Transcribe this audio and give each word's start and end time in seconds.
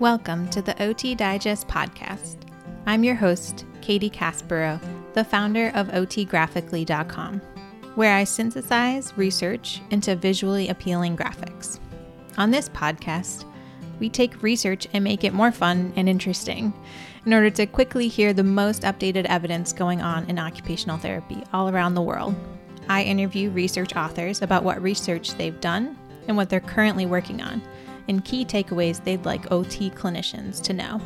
Welcome 0.00 0.48
to 0.48 0.62
the 0.62 0.82
OT 0.82 1.14
Digest 1.14 1.68
podcast. 1.68 2.36
I'm 2.86 3.04
your 3.04 3.16
host, 3.16 3.66
Katie 3.82 4.08
Caspero, 4.08 4.80
the 5.12 5.22
founder 5.22 5.72
of 5.74 5.88
OTGraphically.com, 5.88 7.42
where 7.96 8.14
I 8.14 8.24
synthesize 8.24 9.12
research 9.18 9.82
into 9.90 10.16
visually 10.16 10.70
appealing 10.70 11.18
graphics. 11.18 11.80
On 12.38 12.50
this 12.50 12.70
podcast, 12.70 13.44
we 13.98 14.08
take 14.08 14.42
research 14.42 14.88
and 14.94 15.04
make 15.04 15.22
it 15.22 15.34
more 15.34 15.52
fun 15.52 15.92
and 15.96 16.08
interesting 16.08 16.72
in 17.26 17.34
order 17.34 17.50
to 17.50 17.66
quickly 17.66 18.08
hear 18.08 18.32
the 18.32 18.42
most 18.42 18.84
updated 18.84 19.26
evidence 19.26 19.74
going 19.74 20.00
on 20.00 20.24
in 20.30 20.38
occupational 20.38 20.96
therapy 20.96 21.42
all 21.52 21.68
around 21.68 21.92
the 21.92 22.00
world. 22.00 22.34
I 22.88 23.02
interview 23.02 23.50
research 23.50 23.94
authors 23.94 24.40
about 24.40 24.64
what 24.64 24.80
research 24.80 25.34
they've 25.34 25.60
done 25.60 25.98
and 26.26 26.38
what 26.38 26.48
they're 26.48 26.60
currently 26.60 27.04
working 27.04 27.42
on, 27.42 27.60
and 28.08 28.24
key 28.24 28.44
takeaways 28.44 29.02
they'd 29.04 29.24
like 29.24 29.50
OT 29.52 29.90
clinicians 29.90 30.62
to 30.62 30.72
know. 30.72 31.00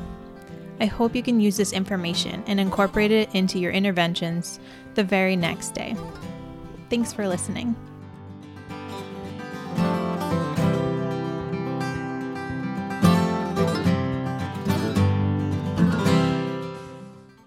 I 0.81 0.87
hope 0.87 1.15
you 1.15 1.23
can 1.23 1.41
use 1.41 1.57
this 1.57 1.73
information 1.73 2.43
and 2.47 2.59
incorporate 2.59 3.13
it 3.13 3.35
into 3.35 3.59
your 3.59 3.73
interventions 3.73 4.59
the 4.95 5.05
very 5.05 5.37
next 5.37 5.75
day. 5.75 5.97
Thanks 6.91 7.13
for 7.13 7.29
listening. 7.29 7.77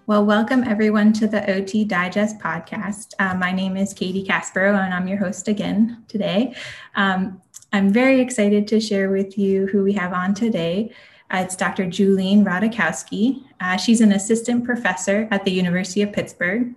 Well, 0.08 0.24
welcome 0.24 0.64
everyone 0.64 1.12
to 1.12 1.26
the 1.26 1.46
OT 1.54 1.84
Digest 1.84 2.38
podcast. 2.38 3.12
Uh, 3.18 3.34
my 3.34 3.52
name 3.52 3.76
is 3.76 3.92
Katie 3.92 4.24
Caspero, 4.24 4.82
and 4.82 4.94
I'm 4.94 5.06
your 5.06 5.18
host 5.18 5.48
again 5.48 6.02
today. 6.08 6.54
Um, 6.94 7.42
I'm 7.72 7.92
very 7.92 8.20
excited 8.20 8.66
to 8.68 8.80
share 8.80 9.10
with 9.10 9.36
you 9.36 9.66
who 9.66 9.84
we 9.84 9.92
have 9.92 10.14
on 10.14 10.32
today. 10.32 10.90
Uh, 11.30 11.42
it's 11.44 11.54
Dr. 11.54 11.84
Juleen 11.84 12.42
Rodakowski. 12.42 13.44
Uh, 13.60 13.76
she's 13.76 14.00
an 14.00 14.12
assistant 14.12 14.64
professor 14.64 15.28
at 15.30 15.44
the 15.44 15.50
University 15.50 16.00
of 16.00 16.10
Pittsburgh. 16.10 16.74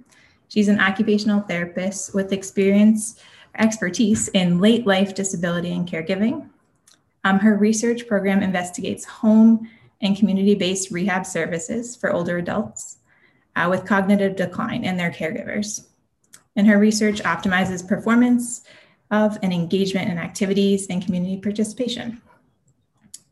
She's 0.49 0.67
an 0.67 0.81
occupational 0.81 1.41
therapist 1.41 2.13
with 2.13 2.33
experience, 2.33 3.21
expertise 3.57 4.27
in 4.29 4.59
late 4.59 4.85
life 4.85 5.15
disability 5.15 5.71
and 5.71 5.87
caregiving. 5.87 6.49
Um, 7.23 7.39
her 7.39 7.55
research 7.55 8.05
program 8.05 8.43
investigates 8.43 9.05
home 9.05 9.69
and 10.01 10.17
community 10.17 10.55
based 10.55 10.91
rehab 10.91 11.25
services 11.25 11.95
for 11.95 12.11
older 12.11 12.37
adults 12.37 12.97
uh, 13.55 13.67
with 13.69 13.85
cognitive 13.85 14.35
decline 14.35 14.83
and 14.83 14.99
their 14.99 15.11
caregivers. 15.11 15.85
And 16.57 16.67
her 16.67 16.77
research 16.77 17.21
optimizes 17.21 17.87
performance 17.87 18.63
of 19.11 19.37
and 19.43 19.53
engagement 19.53 20.09
in 20.09 20.17
activities 20.17 20.87
and 20.87 21.05
community 21.05 21.37
participation. 21.37 22.21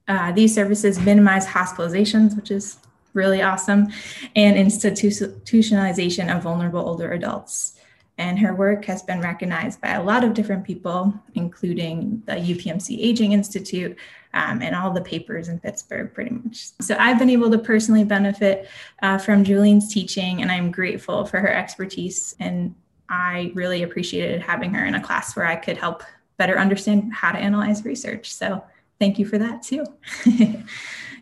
Uh, 0.07 0.31
these 0.31 0.53
services 0.53 0.99
minimize 0.99 1.47
hospitalizations, 1.47 2.35
which 2.35 2.51
is 2.51 2.77
really 3.13 3.41
awesome, 3.41 3.87
and 4.35 4.57
institutionalization 4.57 6.35
of 6.35 6.43
vulnerable 6.43 6.79
older 6.79 7.11
adults. 7.13 7.75
And 8.17 8.37
her 8.39 8.53
work 8.53 8.83
has 8.85 9.01
been 9.01 9.21
recognized 9.21 9.79
by 9.79 9.91
a 9.91 10.03
lot 10.03 10.25
of 10.25 10.33
different 10.33 10.65
people, 10.65 11.13
including 11.35 12.21
the 12.25 12.33
UPMC 12.33 12.97
Aging 12.99 13.31
Institute, 13.31 13.97
um, 14.33 14.61
and 14.61 14.75
all 14.75 14.91
the 14.91 15.01
papers 15.01 15.47
in 15.47 15.59
Pittsburgh, 15.59 16.13
pretty 16.13 16.31
much. 16.31 16.71
So 16.81 16.95
I've 16.99 17.17
been 17.17 17.29
able 17.29 17.49
to 17.49 17.57
personally 17.57 18.03
benefit 18.03 18.67
uh, 19.01 19.17
from 19.17 19.43
Juleen's 19.43 19.91
teaching, 19.91 20.41
and 20.41 20.51
I'm 20.51 20.71
grateful 20.71 21.25
for 21.25 21.39
her 21.39 21.51
expertise. 21.51 22.35
And 22.39 22.75
I 23.09 23.51
really 23.55 23.83
appreciated 23.83 24.41
having 24.41 24.73
her 24.73 24.85
in 24.85 24.95
a 24.95 25.01
class 25.01 25.35
where 25.35 25.45
I 25.45 25.55
could 25.55 25.77
help 25.77 26.03
better 26.37 26.57
understand 26.57 27.13
how 27.13 27.31
to 27.31 27.37
analyze 27.37 27.83
research. 27.83 28.33
So 28.33 28.63
thank 28.99 29.19
you 29.19 29.25
for 29.25 29.37
that 29.37 29.63
too. 29.63 29.83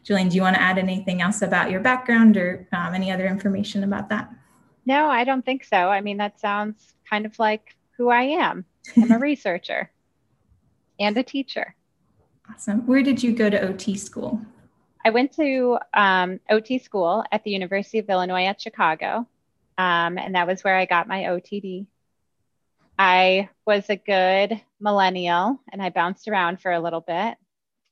Juleen, 0.03 0.29
do 0.29 0.35
you 0.35 0.41
want 0.41 0.55
to 0.55 0.61
add 0.61 0.77
anything 0.77 1.21
else 1.21 1.41
about 1.41 1.71
your 1.71 1.81
background 1.81 2.37
or 2.37 2.67
um, 2.71 2.93
any 2.93 3.11
other 3.11 3.27
information 3.27 3.83
about 3.83 4.09
that? 4.09 4.29
No, 4.85 5.09
I 5.09 5.23
don't 5.23 5.43
think 5.43 5.65
so. 5.65 5.89
I 5.89 6.01
mean, 6.01 6.17
that 6.17 6.39
sounds 6.39 6.93
kind 7.09 7.25
of 7.25 7.37
like 7.39 7.75
who 7.97 8.09
I 8.09 8.23
am. 8.23 8.63
I'm 8.95 9.11
a 9.11 9.19
researcher 9.19 9.91
and 10.99 11.17
a 11.17 11.23
teacher. 11.23 11.75
Awesome. 12.49 12.85
Where 12.85 13.03
did 13.03 13.21
you 13.21 13.33
go 13.33 13.49
to 13.49 13.61
OT 13.61 13.97
school? 13.97 14.39
I 15.03 15.09
went 15.09 15.33
to 15.35 15.77
um, 15.93 16.39
OT 16.49 16.79
school 16.79 17.23
at 17.31 17.43
the 17.43 17.51
University 17.51 17.99
of 17.99 18.09
Illinois 18.09 18.45
at 18.45 18.61
Chicago, 18.61 19.27
um, 19.77 20.17
and 20.17 20.35
that 20.35 20.47
was 20.47 20.63
where 20.63 20.75
I 20.75 20.85
got 20.85 21.07
my 21.07 21.23
OTD. 21.23 21.87
I 22.99 23.49
was 23.65 23.89
a 23.89 23.95
good 23.95 24.59
millennial 24.79 25.59
and 25.71 25.81
I 25.81 25.89
bounced 25.89 26.27
around 26.27 26.61
for 26.61 26.71
a 26.71 26.79
little 26.79 27.01
bit. 27.01 27.37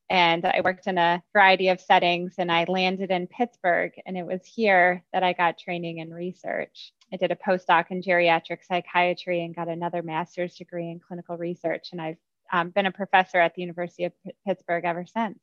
And 0.10 0.46
I 0.46 0.62
worked 0.64 0.86
in 0.86 1.00
a 1.00 1.24
variety 1.34 1.70
of 1.70 1.82
settings 1.82 2.36
and 2.38 2.52
I 2.52 2.66
landed 2.68 3.10
in 3.10 3.28
Pittsburgh. 3.28 3.92
And 4.06 4.18
it 4.18 4.26
was 4.26 4.46
here 4.46 5.04
that 5.14 5.24
I 5.24 5.34
got 5.34 5.58
training 5.58 5.98
in 5.98 6.14
research. 6.14 6.94
I 7.12 7.18
did 7.18 7.32
a 7.32 7.36
postdoc 7.36 7.90
in 7.90 8.02
geriatric 8.02 8.64
psychiatry 8.64 9.44
and 9.44 9.56
got 9.56 9.68
another 9.68 10.04
master's 10.04 10.56
degree 10.56 10.90
in 10.90 11.00
clinical 11.00 11.38
research. 11.38 11.90
And 11.92 12.02
I've 12.02 12.18
um, 12.52 12.70
been 12.70 12.86
a 12.86 12.92
professor 12.92 13.40
at 13.40 13.56
the 13.56 13.62
University 13.62 14.06
of 14.06 14.14
P- 14.24 14.32
Pittsburgh 14.46 14.86
ever 14.86 15.06
since. 15.06 15.40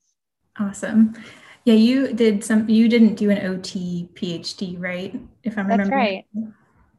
Awesome. 0.58 1.14
Yeah, 1.64 1.74
you 1.74 2.12
did 2.12 2.44
some. 2.44 2.68
You 2.68 2.88
didn't 2.88 3.14
do 3.14 3.30
an 3.30 3.46
OT 3.46 4.08
PhD, 4.14 4.80
right? 4.80 5.14
If 5.44 5.56
I'm 5.56 5.68
That's 5.68 5.90
right. 5.90 6.26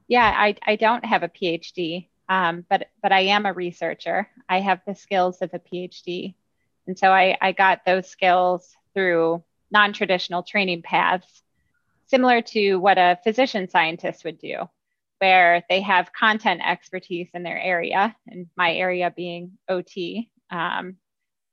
Yeah, 0.08 0.34
I 0.36 0.56
I 0.66 0.76
don't 0.76 1.04
have 1.06 1.24
a 1.24 1.30
PhD, 1.30 2.08
um, 2.30 2.66
but 2.70 2.88
but 3.02 3.12
I 3.12 3.22
am 3.22 3.46
a 3.46 3.54
researcher. 3.54 4.30
I 4.48 4.62
have 4.62 4.82
the 4.88 4.96
skills 4.96 5.42
of 5.42 5.54
a 5.54 5.60
PhD, 5.60 6.36
and 6.88 6.98
so 6.98 7.12
I 7.12 7.38
I 7.42 7.52
got 7.52 7.86
those 7.86 8.10
skills 8.10 8.76
through 8.94 9.44
non-traditional 9.72 10.44
training 10.44 10.84
paths, 10.84 11.42
similar 12.06 12.42
to 12.42 12.76
what 12.76 12.98
a 12.98 13.20
physician 13.24 13.70
scientist 13.70 14.24
would 14.24 14.38
do 14.38 14.70
where 15.24 15.64
they 15.70 15.80
have 15.80 16.12
content 16.12 16.60
expertise 16.66 17.30
in 17.34 17.44
their 17.44 17.58
area, 17.58 18.14
and 18.28 18.48
my 18.58 18.74
area 18.74 19.10
being 19.16 19.58
OT. 19.70 20.30
Um, 20.50 20.98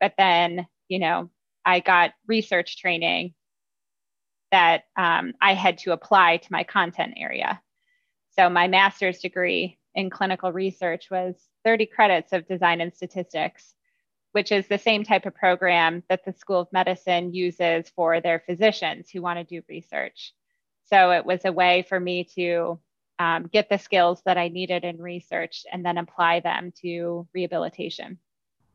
but 0.00 0.14
then, 0.18 0.66
you 0.88 0.98
know, 0.98 1.30
I 1.64 1.80
got 1.80 2.12
research 2.26 2.78
training 2.78 3.34
that 4.50 4.84
um, 4.96 5.34
I 5.40 5.54
had 5.54 5.78
to 5.78 5.92
apply 5.92 6.38
to 6.38 6.52
my 6.52 6.64
content 6.64 7.14
area. 7.16 7.60
So 8.36 8.48
my 8.48 8.68
master's 8.68 9.20
degree 9.20 9.78
in 9.94 10.10
clinical 10.10 10.52
research 10.52 11.10
was 11.10 11.34
30 11.64 11.86
credits 11.86 12.32
of 12.32 12.48
design 12.48 12.80
and 12.80 12.94
statistics, 12.94 13.74
which 14.32 14.52
is 14.52 14.66
the 14.66 14.78
same 14.78 15.04
type 15.04 15.26
of 15.26 15.34
program 15.34 16.02
that 16.08 16.24
the 16.24 16.32
School 16.32 16.60
of 16.60 16.72
Medicine 16.72 17.34
uses 17.34 17.88
for 17.90 18.20
their 18.20 18.40
physicians 18.40 19.10
who 19.10 19.22
want 19.22 19.38
to 19.38 19.44
do 19.44 19.64
research. 19.68 20.32
So 20.84 21.12
it 21.12 21.24
was 21.24 21.44
a 21.44 21.52
way 21.52 21.84
for 21.88 21.98
me 21.98 22.24
to 22.36 22.80
um, 23.18 23.48
get 23.52 23.68
the 23.68 23.78
skills 23.78 24.22
that 24.24 24.38
I 24.38 24.48
needed 24.48 24.84
in 24.84 24.98
research 24.98 25.64
and 25.70 25.84
then 25.84 25.98
apply 25.98 26.40
them 26.40 26.72
to 26.82 27.28
rehabilitation. 27.34 28.18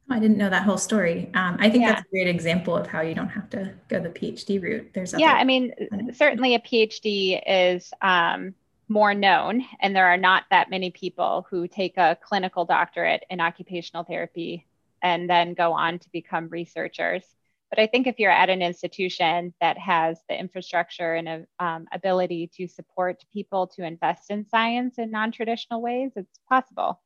I 0.10 0.20
didn't 0.20 0.38
know 0.38 0.50
that 0.50 0.64
whole 0.64 0.78
story. 0.78 1.32
Um, 1.34 1.58
I 1.60 1.70
think 1.70 1.84
yeah. 1.84 1.94
that's 1.94 2.06
a 2.06 2.10
great 2.12 2.28
example 2.28 2.76
of 2.76 2.86
how 2.86 3.02
you 3.02 3.16
don't 3.16 3.30
have 3.30 3.50
to 3.52 3.74
go 3.88 4.00
the 4.00 4.10
PhD 4.10 4.62
route. 4.62 4.94
There's 4.94 5.14
yeah, 5.18 5.34
I 5.34 5.44
mean, 5.44 5.74
certainly 6.14 6.54
a 6.54 6.60
PhD 6.60 7.42
is 7.46 7.92
um, 8.02 8.54
more 8.88 9.16
known, 9.16 9.66
and 9.80 9.96
there 9.96 10.06
are 10.06 10.18
not 10.18 10.44
that 10.52 10.70
many 10.70 10.92
people 10.92 11.48
who 11.50 11.68
take 11.68 11.98
a 11.98 12.18
clinical 12.22 12.66
doctorate 12.66 13.24
in 13.32 13.42
occupational 13.42 14.04
therapy 14.04 14.68
and 15.02 15.28
then 15.30 15.56
go 15.56 15.74
on 15.74 15.98
to 16.00 16.10
become 16.12 16.50
researchers. 16.50 17.24
But 17.72 17.80
I 17.80 17.88
think 17.88 18.06
if 18.06 18.20
you're 18.20 18.32
at 18.32 18.52
an 18.52 18.62
institution 18.62 19.56
that 19.60 19.78
has 19.80 20.20
the 20.30 20.40
infrastructure 20.40 21.16
and 21.16 21.28
a, 21.28 21.46
um, 21.60 21.88
ability 21.92 22.52
to 22.58 22.68
support 22.68 23.26
people 23.34 23.68
to 23.76 23.84
invest 23.84 24.30
in 24.30 24.48
science 24.48 25.00
in 25.00 25.10
non 25.10 25.32
traditional 25.32 25.82
ways, 25.82 26.12
it's 26.16 26.40
possible. 26.48 27.02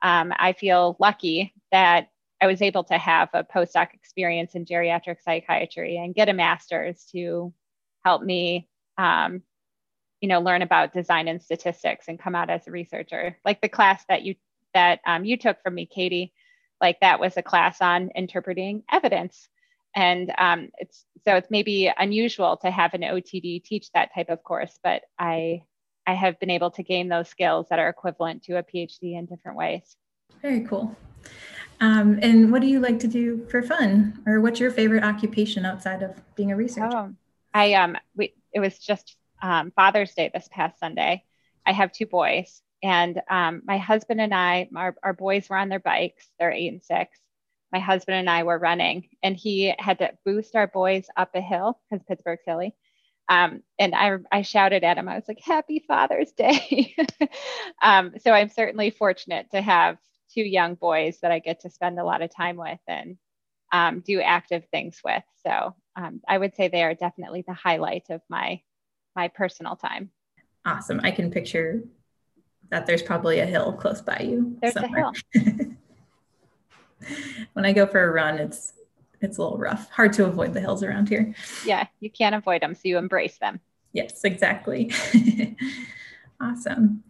Um, 0.00 0.32
I 0.34 0.54
feel 0.54 0.96
lucky 0.98 1.52
that 1.70 2.08
I 2.40 2.46
was 2.46 2.62
able 2.62 2.84
to 2.84 2.98
have 2.98 3.28
a 3.34 3.44
postdoc 3.44 3.92
experience 3.94 4.54
in 4.54 4.64
geriatric 4.64 5.22
psychiatry 5.22 5.96
and 5.96 6.14
get 6.14 6.28
a 6.28 6.32
master's 6.32 7.04
to 7.12 7.52
help 8.04 8.22
me, 8.22 8.68
um, 8.96 9.42
you 10.20 10.28
know, 10.28 10.40
learn 10.40 10.62
about 10.62 10.92
design 10.92 11.28
and 11.28 11.42
statistics 11.42 12.08
and 12.08 12.18
come 12.18 12.34
out 12.34 12.50
as 12.50 12.66
a 12.66 12.70
researcher. 12.70 13.36
Like 13.44 13.60
the 13.60 13.68
class 13.68 14.04
that 14.08 14.22
you 14.22 14.36
that 14.72 15.00
um, 15.06 15.24
you 15.24 15.36
took 15.36 15.62
from 15.62 15.74
me, 15.74 15.86
Katie, 15.86 16.32
like 16.80 17.00
that 17.00 17.20
was 17.20 17.36
a 17.36 17.42
class 17.42 17.80
on 17.80 18.10
interpreting 18.14 18.84
evidence 18.90 19.48
and 19.94 20.32
um, 20.38 20.68
it's 20.78 21.04
so 21.26 21.36
it's 21.36 21.50
maybe 21.50 21.92
unusual 21.98 22.56
to 22.58 22.70
have 22.70 22.94
an 22.94 23.02
OTD 23.02 23.64
teach 23.64 23.90
that 23.92 24.14
type 24.14 24.28
of 24.28 24.42
course, 24.42 24.78
but 24.82 25.02
I 25.18 25.64
I 26.06 26.14
have 26.14 26.38
been 26.40 26.50
able 26.50 26.70
to 26.72 26.82
gain 26.82 27.08
those 27.08 27.28
skills 27.28 27.66
that 27.70 27.78
are 27.78 27.88
equivalent 27.88 28.44
to 28.44 28.58
a 28.58 28.62
PhD 28.62 29.18
in 29.18 29.26
different 29.26 29.58
ways. 29.58 29.96
Very 30.42 30.60
cool. 30.62 30.96
Um, 31.80 32.18
and 32.22 32.52
what 32.52 32.60
do 32.60 32.66
you 32.66 32.80
like 32.80 32.98
to 33.00 33.08
do 33.08 33.46
for 33.46 33.62
fun, 33.62 34.22
or 34.26 34.40
what's 34.40 34.60
your 34.60 34.70
favorite 34.70 35.02
occupation 35.02 35.64
outside 35.64 36.02
of 36.02 36.20
being 36.34 36.52
a 36.52 36.56
researcher? 36.56 36.94
Oh, 36.94 37.14
I 37.54 37.74
um, 37.74 37.96
we, 38.14 38.34
it 38.52 38.60
was 38.60 38.78
just 38.78 39.16
um, 39.40 39.72
Father's 39.74 40.14
Day 40.14 40.30
this 40.32 40.48
past 40.50 40.78
Sunday. 40.78 41.24
I 41.64 41.72
have 41.72 41.92
two 41.92 42.06
boys, 42.06 42.60
and 42.82 43.20
um, 43.30 43.62
my 43.64 43.78
husband 43.78 44.20
and 44.20 44.34
I, 44.34 44.68
our, 44.76 44.94
our 45.02 45.14
boys 45.14 45.48
were 45.48 45.56
on 45.56 45.70
their 45.70 45.80
bikes. 45.80 46.28
They're 46.38 46.52
eight 46.52 46.72
and 46.72 46.82
six, 46.82 47.18
my 47.72 47.78
husband 47.78 48.18
and 48.18 48.28
I 48.28 48.42
were 48.42 48.58
running, 48.58 49.08
and 49.22 49.36
he 49.36 49.74
had 49.78 49.98
to 49.98 50.12
boost 50.24 50.56
our 50.56 50.66
boys 50.66 51.06
up 51.16 51.34
a 51.34 51.40
hill 51.40 51.78
because 51.88 52.04
Pittsburgh's 52.06 52.42
hilly. 52.44 52.74
Um, 53.28 53.62
and 53.78 53.94
I, 53.94 54.16
I 54.32 54.42
shouted 54.42 54.82
at 54.82 54.98
him, 54.98 55.08
I 55.08 55.14
was 55.14 55.28
like, 55.28 55.40
Happy 55.40 55.84
Father's 55.86 56.32
Day. 56.32 56.96
um, 57.82 58.14
so 58.22 58.32
I'm 58.32 58.48
certainly 58.48 58.90
fortunate 58.90 59.46
to 59.52 59.62
have 59.62 59.98
two 60.32 60.42
young 60.42 60.74
boys 60.74 61.18
that 61.22 61.32
I 61.32 61.38
get 61.38 61.60
to 61.60 61.70
spend 61.70 61.98
a 61.98 62.04
lot 62.04 62.22
of 62.22 62.34
time 62.34 62.56
with 62.56 62.80
and 62.86 63.16
um, 63.72 64.00
do 64.00 64.20
active 64.20 64.64
things 64.70 65.00
with. 65.04 65.22
So 65.46 65.74
um, 65.96 66.20
I 66.26 66.38
would 66.38 66.54
say 66.54 66.68
they 66.68 66.82
are 66.82 66.94
definitely 66.94 67.44
the 67.46 67.54
highlight 67.54 68.06
of 68.10 68.20
my 68.28 68.60
my 69.16 69.28
personal 69.28 69.76
time. 69.76 70.10
Awesome. 70.64 71.00
I 71.02 71.10
can 71.10 71.30
picture 71.30 71.82
that 72.70 72.86
there's 72.86 73.02
probably 73.02 73.40
a 73.40 73.46
hill 73.46 73.72
close 73.72 74.00
by 74.00 74.20
you. 74.20 74.56
There's 74.60 74.74
somewhere. 74.74 75.10
a 75.34 75.40
hill. 75.40 75.76
when 77.54 77.64
I 77.64 77.72
go 77.72 77.86
for 77.86 78.02
a 78.02 78.10
run, 78.10 78.38
it's 78.38 78.74
it's 79.20 79.38
a 79.38 79.42
little 79.42 79.58
rough. 79.58 79.90
Hard 79.90 80.12
to 80.14 80.24
avoid 80.24 80.54
the 80.54 80.60
hills 80.60 80.82
around 80.82 81.08
here. 81.08 81.34
Yeah, 81.64 81.86
you 82.00 82.10
can't 82.10 82.34
avoid 82.34 82.62
them, 82.62 82.74
so 82.74 82.82
you 82.84 82.98
embrace 82.98 83.38
them. 83.38 83.60
Yes, 83.92 84.24
exactly. 84.24 84.92
awesome. 86.40 87.02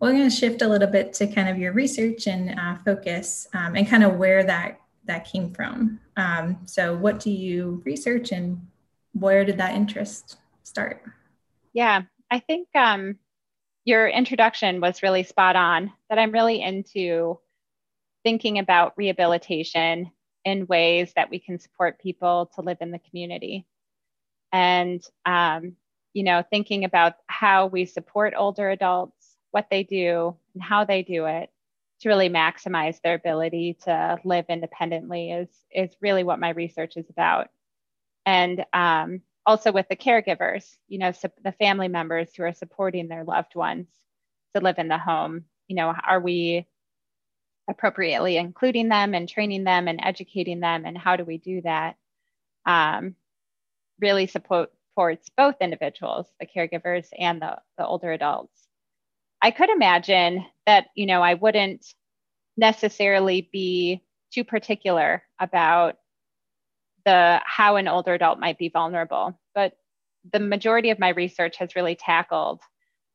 We're 0.00 0.12
going 0.12 0.28
to 0.28 0.34
shift 0.34 0.62
a 0.62 0.68
little 0.68 0.88
bit 0.88 1.12
to 1.14 1.26
kind 1.26 1.48
of 1.48 1.58
your 1.58 1.72
research 1.72 2.26
and 2.26 2.58
uh, 2.58 2.76
focus, 2.84 3.48
um, 3.54 3.76
and 3.76 3.88
kind 3.88 4.04
of 4.04 4.16
where 4.16 4.44
that 4.44 4.80
that 5.06 5.24
came 5.24 5.52
from. 5.52 6.00
Um, 6.16 6.58
so, 6.66 6.96
what 6.96 7.20
do 7.20 7.30
you 7.30 7.82
research, 7.84 8.32
and 8.32 8.66
where 9.12 9.44
did 9.44 9.58
that 9.58 9.74
interest 9.74 10.36
start? 10.62 11.02
Yeah, 11.72 12.02
I 12.30 12.40
think 12.40 12.68
um, 12.74 13.16
your 13.84 14.08
introduction 14.08 14.80
was 14.80 15.02
really 15.02 15.22
spot 15.22 15.56
on. 15.56 15.92
That 16.10 16.18
I'm 16.18 16.32
really 16.32 16.60
into 16.62 17.38
thinking 18.24 18.58
about 18.58 18.94
rehabilitation 18.96 20.10
in 20.44 20.66
ways 20.66 21.12
that 21.16 21.30
we 21.30 21.38
can 21.38 21.58
support 21.58 22.00
people 22.00 22.50
to 22.54 22.60
live 22.60 22.78
in 22.80 22.92
the 22.92 23.00
community. 23.00 23.66
And, 24.52 25.02
um, 25.24 25.76
you 26.14 26.22
know, 26.22 26.42
thinking 26.48 26.84
about 26.84 27.14
how 27.26 27.66
we 27.66 27.84
support 27.84 28.32
older 28.36 28.70
adults, 28.70 29.15
what 29.56 29.68
they 29.70 29.84
do, 29.84 30.36
and 30.52 30.62
how 30.62 30.84
they 30.84 31.02
do 31.02 31.24
it 31.24 31.48
to 32.00 32.10
really 32.10 32.28
maximize 32.28 33.00
their 33.00 33.14
ability 33.14 33.78
to 33.84 34.18
live 34.22 34.44
independently 34.50 35.32
is, 35.32 35.48
is 35.74 35.96
really 36.02 36.24
what 36.24 36.38
my 36.38 36.50
research 36.50 36.98
is 36.98 37.08
about. 37.08 37.48
And 38.26 38.66
um, 38.74 39.22
also 39.46 39.72
with 39.72 39.88
the 39.88 39.96
caregivers, 39.96 40.76
you 40.88 40.98
know, 40.98 41.10
the 41.42 41.52
family 41.52 41.88
members 41.88 42.28
who 42.36 42.42
are 42.42 42.52
supporting 42.52 43.08
their 43.08 43.24
loved 43.24 43.54
ones 43.54 43.86
to 44.54 44.60
live 44.60 44.76
in 44.76 44.88
the 44.88 44.98
home, 44.98 45.44
you 45.68 45.76
know, 45.76 45.94
are 46.06 46.20
we 46.20 46.66
appropriately 47.66 48.36
including 48.36 48.90
them 48.90 49.14
and 49.14 49.26
training 49.26 49.64
them 49.64 49.88
and 49.88 50.00
educating 50.04 50.60
them 50.60 50.84
and 50.84 50.98
how 50.98 51.16
do 51.16 51.24
we 51.24 51.38
do 51.38 51.62
that 51.62 51.96
um, 52.66 53.14
really 54.02 54.26
support, 54.26 54.70
supports 54.90 55.30
both 55.34 55.54
individuals 55.62 56.26
the 56.40 56.46
caregivers 56.46 57.08
and 57.18 57.40
the, 57.40 57.56
the 57.78 57.86
older 57.86 58.12
adults 58.12 58.65
i 59.46 59.50
could 59.50 59.70
imagine 59.70 60.44
that 60.66 60.88
you 60.94 61.06
know 61.06 61.22
i 61.22 61.34
wouldn't 61.34 61.94
necessarily 62.56 63.48
be 63.52 64.02
too 64.32 64.44
particular 64.44 65.22
about 65.40 65.96
the 67.04 67.40
how 67.44 67.76
an 67.76 67.88
older 67.88 68.14
adult 68.14 68.40
might 68.40 68.58
be 68.58 68.68
vulnerable 68.68 69.38
but 69.54 69.72
the 70.32 70.40
majority 70.40 70.90
of 70.90 70.98
my 70.98 71.10
research 71.10 71.56
has 71.56 71.76
really 71.76 71.94
tackled 71.94 72.60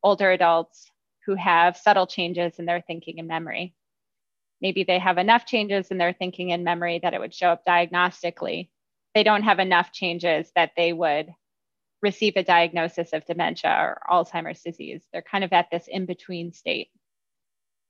older 0.02 0.30
adults 0.30 0.90
who 1.26 1.34
have 1.34 1.76
subtle 1.76 2.06
changes 2.06 2.58
in 2.58 2.64
their 2.64 2.80
thinking 2.80 3.18
and 3.18 3.28
memory 3.28 3.74
maybe 4.62 4.84
they 4.84 4.98
have 4.98 5.18
enough 5.18 5.44
changes 5.44 5.90
in 5.90 5.98
their 5.98 6.14
thinking 6.14 6.52
and 6.52 6.64
memory 6.64 7.00
that 7.02 7.12
it 7.12 7.20
would 7.20 7.34
show 7.34 7.48
up 7.48 7.66
diagnostically. 7.66 8.70
They 9.14 9.24
don't 9.24 9.42
have 9.42 9.58
enough 9.58 9.92
changes 9.92 10.50
that 10.54 10.70
they 10.76 10.92
would 10.92 11.28
receive 12.02 12.34
a 12.36 12.42
diagnosis 12.42 13.12
of 13.12 13.24
dementia 13.24 13.70
or 13.70 14.00
Alzheimer's 14.10 14.62
disease. 14.62 15.02
They're 15.12 15.22
kind 15.22 15.44
of 15.44 15.52
at 15.52 15.70
this 15.70 15.86
in 15.88 16.06
between 16.06 16.52
state. 16.52 16.88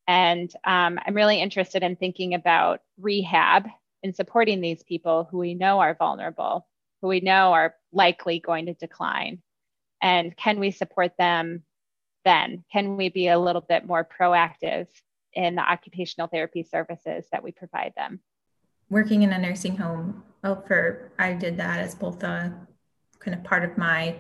And 0.07 0.53
um, 0.65 0.99
I'm 1.05 1.15
really 1.15 1.41
interested 1.41 1.83
in 1.83 1.97
thinking 1.97 2.35
about 2.35 2.81
rehab 2.99 3.67
and 4.03 4.15
supporting 4.15 4.61
these 4.61 4.83
people 4.83 5.29
who 5.31 5.39
we 5.39 5.55
know 5.55 5.81
are 5.81 5.95
vulnerable, 5.95 6.67
who 7.01 7.09
we 7.09 7.21
know 7.21 7.53
are 7.53 7.75
likely 7.93 8.41
going 8.41 8.67
to 8.67 8.75
decline. 8.75 9.41
And 10.01 10.37
can 10.37 10.59
we 10.59 10.73
support 10.73 11.13
them 11.17 11.63
then? 12.25 12.65
Can 12.73 12.97
we 12.97 13.09
be 13.09 13.29
a 13.29 13.39
little 13.39 13.61
bit 13.63 13.87
more 13.87 14.05
proactive 14.05 14.89
in 15.35 15.55
the 15.55 15.63
occupational 15.63 16.29
therapy 16.29 16.63
services 16.63 17.27
that 17.33 17.43
we 17.43 17.53
provide 17.53 17.93
them. 17.97 18.21
Working 18.91 19.23
in 19.23 19.33
a 19.33 19.39
nursing 19.39 19.77
home, 19.77 20.23
oh, 20.45 20.63
for 20.67 21.13
I 21.19 21.33
did 21.33 21.57
that 21.57 21.81
as 21.81 21.95
both 21.95 22.23
a 22.23 22.53
kind 23.23 23.35
of 23.35 23.45
part 23.45 23.65
of 23.65 23.77
my 23.79 24.17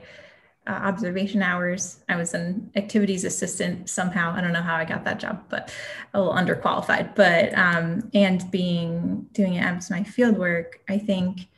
uh, 0.66 0.70
observation 0.70 1.42
hours. 1.42 2.00
I 2.08 2.16
was 2.16 2.34
an 2.34 2.70
activities 2.76 3.24
assistant 3.24 3.90
somehow. 3.90 4.32
I 4.34 4.40
don't 4.40 4.52
know 4.52 4.62
how 4.62 4.76
I 4.76 4.84
got 4.84 5.04
that 5.04 5.18
job, 5.18 5.42
but 5.48 5.74
a 6.14 6.20
little 6.20 6.34
underqualified. 6.34 7.14
But 7.14 7.56
um, 7.58 8.08
and 8.14 8.48
being 8.50 9.26
doing 9.32 9.54
it 9.54 9.62
as 9.62 9.90
my 9.90 10.04
field 10.04 10.38
work, 10.38 10.80
I 10.88 10.98
think, 10.98 11.48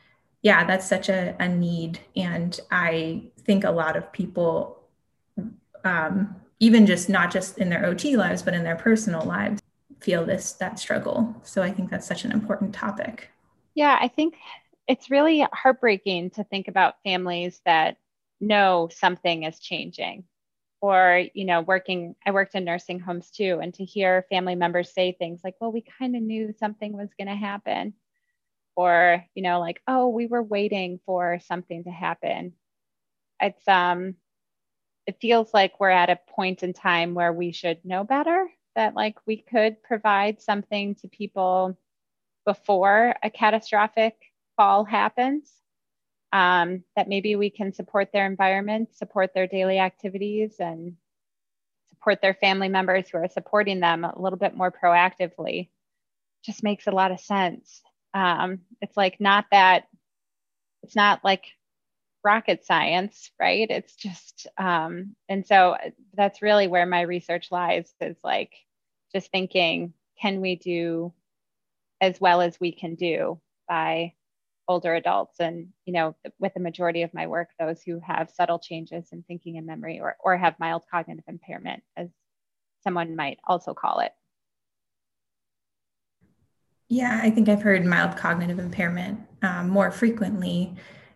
yeah, 0.43 0.65
that's 0.65 0.89
such 0.89 1.09
a, 1.09 1.37
a 1.39 1.49
need, 1.49 2.01
and 2.17 2.59
I 2.71 3.25
think 3.45 3.65
a 3.65 3.71
lot 3.71 3.97
of 3.97 4.11
people 4.13 4.81
um, 5.85 6.35
even 6.61 6.87
just 6.87 7.09
not 7.09 7.31
just 7.31 7.59
in 7.59 7.69
their 7.69 7.85
OT 7.85 8.17
lives, 8.17 8.43
but 8.43 8.55
in 8.55 8.65
their 8.65 8.77
personal 8.77 9.23
lives, 9.23 9.61
feel 10.01 10.25
this 10.25 10.53
that 10.55 10.79
struggle. 10.79 11.35
So 11.43 11.63
I 11.63 11.71
think 11.71 11.91
that's 11.91 12.07
such 12.07 12.25
an 12.25 12.33
important 12.33 12.75
topic. 12.75 13.31
Yeah, 13.75 13.99
I 14.01 14.09
think 14.09 14.37
it's 14.87 15.11
really 15.11 15.47
heartbreaking 15.53 16.31
to 16.31 16.45
think 16.45 16.69
about 16.69 17.03
families 17.05 17.61
that 17.65 17.97
know 18.41 18.89
something 18.93 19.45
is 19.45 19.59
changing. 19.61 20.25
Or 20.81 21.25
you 21.35 21.47
know 21.47 21.63
working 21.63 22.15
i 22.27 22.31
worked 22.31 22.55
in 22.55 22.65
nursing 22.65 23.01
homes 23.01 23.31
too 23.31 23.59
and 23.63 23.73
to 23.75 23.85
hear 23.87 24.27
family 24.29 24.55
members 24.55 24.93
say 24.93 25.13
things 25.13 25.41
like 25.43 25.55
well 25.59 25.73
we 25.73 25.83
kind 25.99 26.15
of 26.15 26.23
knew 26.23 26.53
something 26.59 26.93
was 26.95 27.09
going 27.19 27.29
to 27.29 27.35
happen. 27.35 27.95
Or 28.77 29.25
you 29.35 29.43
know 29.43 29.61
like 29.61 29.81
oh 29.87 30.09
we 30.09 30.27
were 30.27 30.43
waiting 30.43 31.01
for 31.07 31.41
something 31.47 31.85
to 31.85 31.91
happen. 31.91 32.53
It's 33.41 33.67
um 33.69 34.17
it 35.07 35.21
feels 35.21 35.53
like 35.55 35.81
we're 35.81 35.91
at 35.91 36.11
a 36.11 36.21
point 36.29 36.63
in 36.63 36.73
time 36.73 37.15
where 37.15 37.33
we 37.33 37.53
should 37.53 37.85
know 37.85 38.05
better 38.05 38.49
that 38.77 38.95
like 38.95 39.17
we 39.27 39.37
could 39.39 39.83
provide 39.83 40.41
something 40.41 40.95
to 40.97 41.09
people 41.09 41.77
before 42.45 43.15
a 43.23 43.31
catastrophic 43.31 44.17
fall 44.57 44.85
happens 44.85 45.51
um, 46.33 46.83
that 46.97 47.09
maybe 47.09 47.37
we 47.37 47.51
can 47.51 47.73
support 47.73 48.11
their 48.13 48.27
environment 48.27 48.95
support 48.95 49.33
their 49.35 49.47
daily 49.47 49.79
activities 49.79 50.57
and 50.59 50.97
support 51.91 52.21
their 52.21 52.35
family 52.35 52.69
members 52.69 53.09
who 53.09 53.19
are 53.19 53.29
supporting 53.29 53.81
them 53.81 54.05
a 54.05 54.21
little 54.21 54.39
bit 54.39 54.57
more 54.57 54.73
proactively 54.73 55.69
just 56.45 56.63
makes 56.63 56.87
a 56.87 56.93
lot 56.93 57.13
of 57.13 57.21
sense 57.21 57.83
um, 58.15 58.61
it's 58.81 58.97
like 58.97 59.21
not 59.21 59.47
that 59.51 59.85
it's 60.83 60.95
not 60.95 61.25
like 61.25 61.45
rocket 62.25 62.65
science, 62.65 63.31
right? 63.39 63.67
It's 63.71 63.95
just, 63.95 64.47
um, 64.59 65.15
and 65.29 65.47
so 65.47 65.77
that's 66.15 66.43
really 66.43 66.67
where 66.67 66.87
my 66.87 67.03
research 67.03 67.49
lies 67.53 67.93
is 68.01 68.17
like 68.25 68.53
just 69.15 69.31
thinking, 69.31 69.93
can 70.21 70.41
we 70.41 70.57
do 70.57 71.13
as 72.01 72.21
well 72.21 72.41
as 72.41 72.59
we 72.59 72.73
can 72.73 72.95
do 72.97 73.41
by 73.69 74.15
older 74.67 74.95
adults 74.95 75.41
and 75.41 75.69
you 75.85 75.93
know 75.93 76.15
with 76.39 76.55
the 76.55 76.61
majority 76.61 77.03
of 77.03 77.13
my 77.13 77.27
work 77.27 77.51
those 77.59 77.83
who 77.83 78.01
have 78.01 78.31
subtle 78.31 78.59
changes 78.59 79.09
in 79.13 79.23
thinking 79.25 79.59
and 79.59 79.67
memory 79.67 80.01
or, 80.01 80.17
or 80.21 80.37
have 80.37 80.59
mild 80.59 80.83
cognitive 80.91 81.25
impairment 81.29 81.83
as 81.97 82.09
someone 82.83 83.15
might 83.15 83.39
also 83.47 83.75
call 83.75 84.01
it 84.01 84.13
yeah 86.89 87.21
i 87.23 87.31
think 87.31 87.49
i've 87.49 87.63
heard 87.63 87.85
mild 87.85 88.17
cognitive 88.17 88.59
impairment 88.59 89.21
um, 89.43 89.69
more 89.69 89.91
frequently 89.91 90.75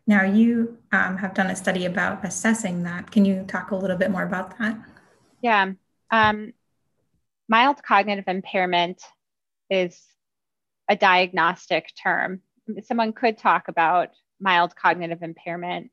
now, 0.08 0.22
you 0.22 0.78
um, 0.90 1.18
have 1.18 1.34
done 1.34 1.50
a 1.50 1.54
study 1.54 1.84
about 1.84 2.24
assessing 2.24 2.82
that. 2.84 3.10
Can 3.10 3.26
you 3.26 3.44
talk 3.46 3.72
a 3.72 3.76
little 3.76 3.98
bit 3.98 4.10
more 4.10 4.22
about 4.22 4.58
that? 4.58 4.74
Yeah. 5.42 5.72
Um, 6.10 6.54
mild 7.46 7.82
cognitive 7.82 8.24
impairment 8.26 9.02
is 9.68 10.02
a 10.88 10.96
diagnostic 10.96 11.90
term. 12.02 12.40
Someone 12.84 13.12
could 13.12 13.38
talk 13.38 13.68
about 13.68 14.10
mild 14.40 14.76
cognitive 14.76 15.22
impairment 15.22 15.90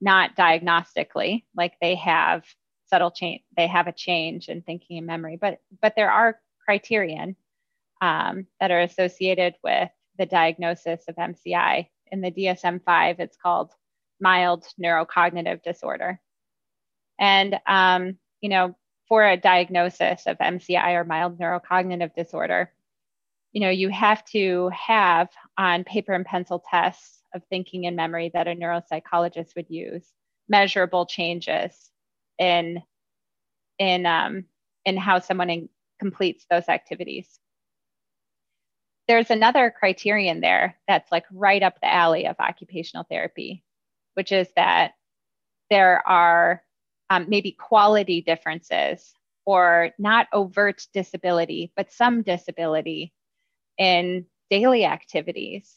not 0.00 0.36
diagnostically, 0.36 1.44
like 1.56 1.74
they 1.80 1.94
have 1.94 2.44
subtle 2.86 3.10
change, 3.10 3.42
they 3.56 3.66
have 3.66 3.86
a 3.86 3.92
change 3.92 4.48
in 4.48 4.62
thinking 4.62 4.98
and 4.98 5.06
memory, 5.06 5.38
but 5.40 5.58
but 5.80 5.94
there 5.96 6.10
are 6.10 6.40
criterion 6.64 7.36
um, 8.00 8.46
that 8.60 8.70
are 8.70 8.80
associated 8.80 9.54
with 9.62 9.90
the 10.18 10.26
diagnosis 10.26 11.04
of 11.08 11.16
MCI 11.16 11.86
in 12.14 12.20
the 12.20 12.30
DSM 12.30 12.82
5, 12.84 13.20
it's 13.20 13.36
called 13.36 13.72
mild 14.20 14.64
neurocognitive 14.80 15.62
disorder. 15.62 16.20
And, 17.18 17.58
um, 17.66 18.18
you 18.40 18.48
know, 18.48 18.76
for 19.08 19.26
a 19.26 19.36
diagnosis 19.36 20.26
of 20.26 20.38
MCI 20.38 20.94
or 20.94 21.04
mild 21.04 21.38
neurocognitive 21.38 22.14
disorder, 22.14 22.72
you 23.54 23.60
know, 23.60 23.70
you 23.70 23.88
have 23.88 24.24
to 24.26 24.68
have 24.70 25.28
on 25.56 25.84
paper 25.84 26.12
and 26.12 26.26
pencil 26.26 26.62
tests 26.68 27.22
of 27.34 27.42
thinking 27.48 27.86
and 27.86 27.96
memory 27.96 28.30
that 28.34 28.48
a 28.48 28.50
neuropsychologist 28.50 29.54
would 29.54 29.70
use 29.70 30.04
measurable 30.48 31.06
changes 31.06 31.90
in 32.38 32.82
in 33.78 34.06
um, 34.06 34.44
in 34.84 34.96
how 34.96 35.20
someone 35.20 35.50
in, 35.50 35.68
completes 36.00 36.46
those 36.50 36.68
activities. 36.68 37.38
There's 39.06 39.30
another 39.30 39.72
criterion 39.76 40.40
there 40.40 40.76
that's 40.88 41.12
like 41.12 41.24
right 41.30 41.62
up 41.62 41.80
the 41.80 41.92
alley 41.92 42.26
of 42.26 42.36
occupational 42.40 43.06
therapy, 43.08 43.62
which 44.14 44.32
is 44.32 44.48
that 44.56 44.92
there 45.70 46.06
are 46.08 46.62
um, 47.08 47.26
maybe 47.28 47.52
quality 47.52 48.20
differences 48.20 49.14
or 49.44 49.90
not 49.98 50.26
overt 50.32 50.86
disability, 50.92 51.70
but 51.76 51.92
some 51.92 52.22
disability 52.22 53.12
in 53.78 54.26
daily 54.50 54.84
activities. 54.84 55.74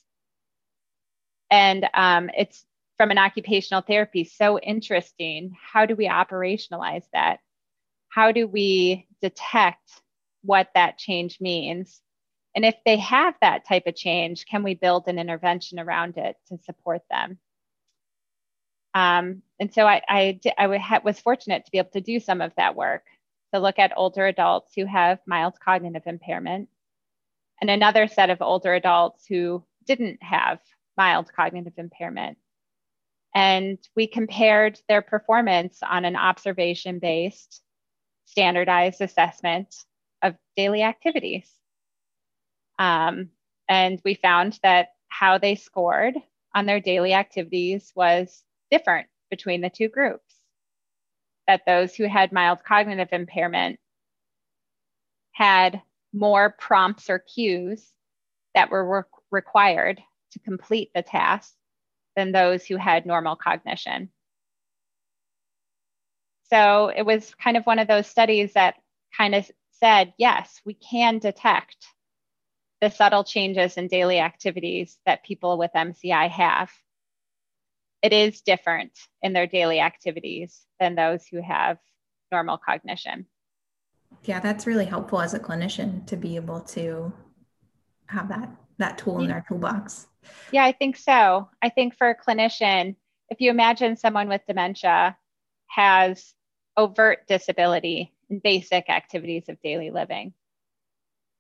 And 1.50 1.88
um, 1.94 2.30
it's 2.38 2.66
from 2.98 3.12
an 3.12 3.18
occupational 3.18 3.82
therapy 3.82 4.24
so 4.24 4.60
interesting. 4.60 5.56
How 5.62 5.86
do 5.86 5.96
we 5.96 6.08
operationalize 6.08 7.06
that? 7.14 7.40
How 8.10 8.32
do 8.32 8.48
we 8.48 9.08
detect 9.22 10.02
what 10.42 10.70
that 10.76 10.98
change 10.98 11.40
means? 11.40 12.02
And 12.56 12.66
if 12.66 12.76
they 12.86 12.98
have 12.98 13.36
that 13.42 13.68
type 13.68 13.86
of 13.86 13.96
change, 13.96 14.46
can 14.48 14.64
we 14.64 14.74
build 14.74 15.08
an 15.08 15.20
intervention 15.20 15.80
around 15.80 16.18
it 16.18 16.36
to 16.48 16.58
support 16.64 17.04
them? 17.10 17.38
Um, 18.96 19.44
and 19.60 19.72
so 19.72 19.86
I, 19.86 20.02
I, 20.10 20.40
I 20.58 21.00
was 21.04 21.20
fortunate 21.20 21.66
to 21.66 21.72
be 21.72 21.78
able 21.78 21.92
to 21.92 22.02
do 22.02 22.20
some 22.20 22.42
of 22.42 22.52
that 22.58 22.76
work 22.76 23.04
to 23.54 23.60
look 23.60 23.78
at 23.78 23.94
older 23.96 24.26
adults 24.26 24.72
who 24.76 24.86
have 24.86 25.20
mild 25.28 25.60
cognitive 25.60 26.04
impairment 26.08 26.70
and 27.62 27.70
another 27.70 28.08
set 28.08 28.30
of 28.30 28.42
older 28.42 28.74
adults 28.74 29.26
who 29.28 29.64
didn't 29.86 30.22
have 30.22 30.60
mild 30.98 31.32
cognitive 31.34 31.74
impairment. 31.78 32.38
And 33.36 33.78
we 33.96 34.08
compared 34.08 34.80
their 34.88 35.02
performance 35.02 35.80
on 35.88 36.06
an 36.06 36.16
observation 36.16 37.00
based 37.00 37.62
standardized 38.26 39.02
assessment 39.02 39.74
of 40.22 40.36
daily 40.56 40.84
activities. 40.84 41.50
Um, 42.80 43.30
and 43.70 44.02
we 44.04 44.16
found 44.16 44.60
that 44.64 44.90
how 45.08 45.38
they 45.38 45.56
scored 45.56 46.16
on 46.54 46.66
their 46.66 46.80
daily 46.80 47.14
activities 47.14 47.92
was 47.96 48.44
different 48.72 49.08
between 49.30 49.62
the 49.62 49.70
two 49.70 49.88
groups. 49.88 50.36
That 51.48 51.62
those 51.66 51.96
who 51.96 52.06
had 52.06 52.32
mild 52.32 52.64
cognitive 52.64 53.10
impairment 53.12 53.80
had 55.32 55.82
more 56.14 56.56
prompts 56.58 57.10
or 57.10 57.20
cues 57.20 57.92
that 58.56 58.70
were 58.70 58.98
re- 59.00 59.22
required 59.32 60.02
to 60.32 60.40
complete 60.40 60.92
the 60.94 61.02
task 61.02 61.54
than 62.16 62.32
those 62.32 62.66
who 62.66 62.78
had 62.78 63.06
normal 63.06 63.36
cognition. 63.36 64.10
So 66.50 66.92
it 66.96 67.04
was 67.04 67.36
kind 67.36 67.58
of 67.58 67.66
one 67.66 67.80
of 67.80 67.88
those 67.88 68.08
studies 68.08 68.54
that 68.54 68.76
kind 69.16 69.36
of 69.36 69.50
said, 69.72 70.14
yes, 70.18 70.62
we 70.66 70.74
can 70.74 71.20
detect 71.20 71.78
the 72.82 72.90
subtle 72.90 73.24
changes 73.24 73.78
in 73.78 73.88
daily 73.88 74.20
activities 74.20 74.98
that 75.06 75.24
people 75.24 75.58
with 75.58 75.72
MCI 75.76 76.30
have. 76.30 76.72
It 78.02 78.14
is 78.14 78.42
different 78.42 78.98
in 79.22 79.34
their 79.34 79.48
daily 79.48 79.80
activities 79.80 80.62
than 80.80 80.96
those 80.96 81.26
who 81.26 81.42
have 81.42 81.78
normal 82.32 82.58
cognition. 82.58 83.26
Yeah, 84.24 84.40
that's 84.40 84.68
really 84.68 84.86
helpful 84.86 85.22
as 85.22 85.34
a 85.34 85.40
clinician 85.40 86.06
to 86.08 86.18
be 86.18 86.36
able 86.36 86.62
to 86.62 87.14
have 88.08 88.30
that 88.30 88.50
that 88.78 88.98
tool 88.98 89.20
in 89.20 89.28
their 89.28 89.44
toolbox. 89.48 90.08
Yeah, 90.52 90.64
I 90.64 90.72
think 90.72 90.98
so. 90.98 91.50
I 91.62 91.70
think 91.70 91.96
for 91.98 92.10
a 92.10 92.16
clinician, 92.16 92.96
if 93.30 93.42
you 93.42 93.50
imagine 93.50 93.98
someone 93.98 94.30
with 94.30 94.42
dementia 94.48 95.18
has 95.68 96.34
overt 96.76 97.28
disability 97.28 98.14
in 98.30 98.40
basic 98.40 98.90
activities 98.90 99.50
of 99.50 99.62
daily 99.62 99.90
living, 99.90 100.34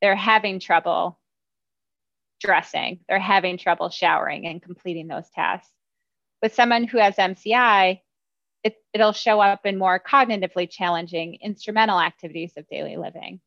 they're 0.01 0.15
having 0.15 0.59
trouble 0.59 1.19
dressing, 2.39 2.99
they're 3.07 3.19
having 3.19 3.57
trouble 3.57 3.89
showering 3.89 4.47
and 4.47 4.61
completing 4.61 5.07
those 5.07 5.29
tasks. 5.29 5.71
With 6.41 6.53
someone 6.53 6.85
who 6.85 6.97
has 6.97 7.15
MCI, 7.15 8.01
it, 8.67 8.75
it'll 8.93 9.13
show 9.13 9.39
up 9.39 9.65
in 9.65 9.77
more 9.77 9.99
cognitively 9.99 10.69
challenging 10.69 11.37
instrumental 11.41 11.99
activities 11.99 12.53
of 12.57 12.67
daily 12.67 12.97
living, 12.97 13.39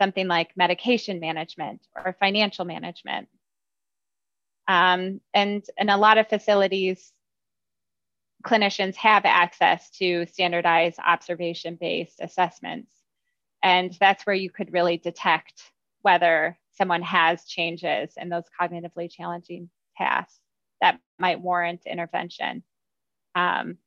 something 0.00 0.26
like 0.26 0.56
medication 0.56 1.20
management 1.20 1.80
or 1.96 2.16
financial 2.18 2.64
management. 2.64 3.28
Um, 4.66 5.20
and 5.32 5.64
in 5.76 5.88
a 5.88 5.96
lot 5.96 6.18
of 6.18 6.28
facilities, 6.28 7.12
clinicians 8.44 8.96
have 8.96 9.24
access 9.24 9.90
to 9.90 10.26
standardized 10.26 10.98
observation 11.04 11.76
based 11.80 12.20
assessments. 12.20 12.92
And 13.62 13.96
that's 13.98 14.24
where 14.26 14.36
you 14.36 14.50
could 14.50 14.72
really 14.72 14.96
detect 14.96 15.62
whether 16.02 16.58
someone 16.72 17.02
has 17.02 17.44
changes 17.44 18.12
in 18.16 18.28
those 18.28 18.44
cognitively 18.60 19.10
challenging 19.10 19.70
tasks 19.96 20.38
that 20.80 21.00
might 21.18 21.40
warrant 21.40 21.82
intervention. 21.86 22.62
Um, 23.34 23.78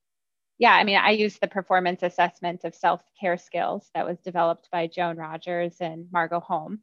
yeah, 0.61 0.75
I 0.75 0.83
mean, 0.83 0.97
I 0.97 1.09
use 1.09 1.39
the 1.39 1.47
performance 1.47 2.03
assessment 2.03 2.65
of 2.65 2.75
self 2.75 3.01
care 3.19 3.35
skills 3.35 3.89
that 3.95 4.05
was 4.05 4.19
developed 4.19 4.69
by 4.71 4.85
Joan 4.85 5.17
Rogers 5.17 5.77
and 5.79 6.05
Margo 6.13 6.39
Holm. 6.39 6.81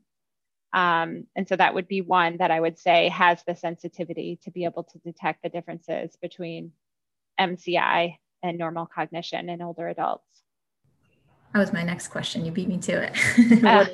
Um, 0.72 1.28
and 1.36 1.48
so 1.48 1.54
that 1.54 1.74
would 1.74 1.86
be 1.86 2.00
one 2.00 2.38
that 2.38 2.50
I 2.50 2.58
would 2.58 2.76
say 2.76 3.08
has 3.10 3.44
the 3.46 3.54
sensitivity 3.54 4.40
to 4.42 4.50
be 4.50 4.64
able 4.64 4.82
to 4.82 4.98
detect 4.98 5.44
the 5.44 5.48
differences 5.48 6.16
between 6.20 6.72
MCI 7.38 8.16
and 8.42 8.58
normal 8.58 8.84
cognition 8.84 9.48
in 9.48 9.62
older 9.62 9.86
adults. 9.86 10.42
That 11.52 11.60
was 11.60 11.72
my 11.72 11.84
next 11.84 12.08
question. 12.08 12.44
You 12.44 12.50
beat 12.50 12.66
me 12.66 12.78
to 12.78 13.00
it. 13.00 13.62
uh, 13.64 13.86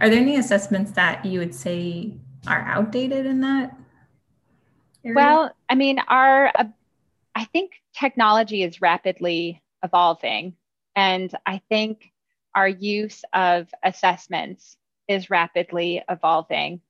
are 0.00 0.08
there 0.08 0.20
any 0.20 0.36
assessments 0.36 0.92
that 0.92 1.24
you 1.24 1.40
would 1.40 1.54
say 1.54 2.14
are 2.46 2.60
outdated 2.60 3.26
in 3.26 3.40
that? 3.40 3.76
Area? 5.04 5.16
Well, 5.16 5.50
I 5.68 5.74
mean, 5.74 5.98
our 6.06 6.52
I 7.40 7.44
think 7.46 7.72
technology 7.98 8.62
is 8.62 8.82
rapidly 8.82 9.62
evolving. 9.82 10.56
And 10.94 11.34
I 11.46 11.62
think 11.70 12.12
our 12.54 12.68
use 12.68 13.24
of 13.32 13.66
assessments 13.82 14.76
is 15.08 15.30
rapidly 15.30 16.02
evolving. 16.10 16.82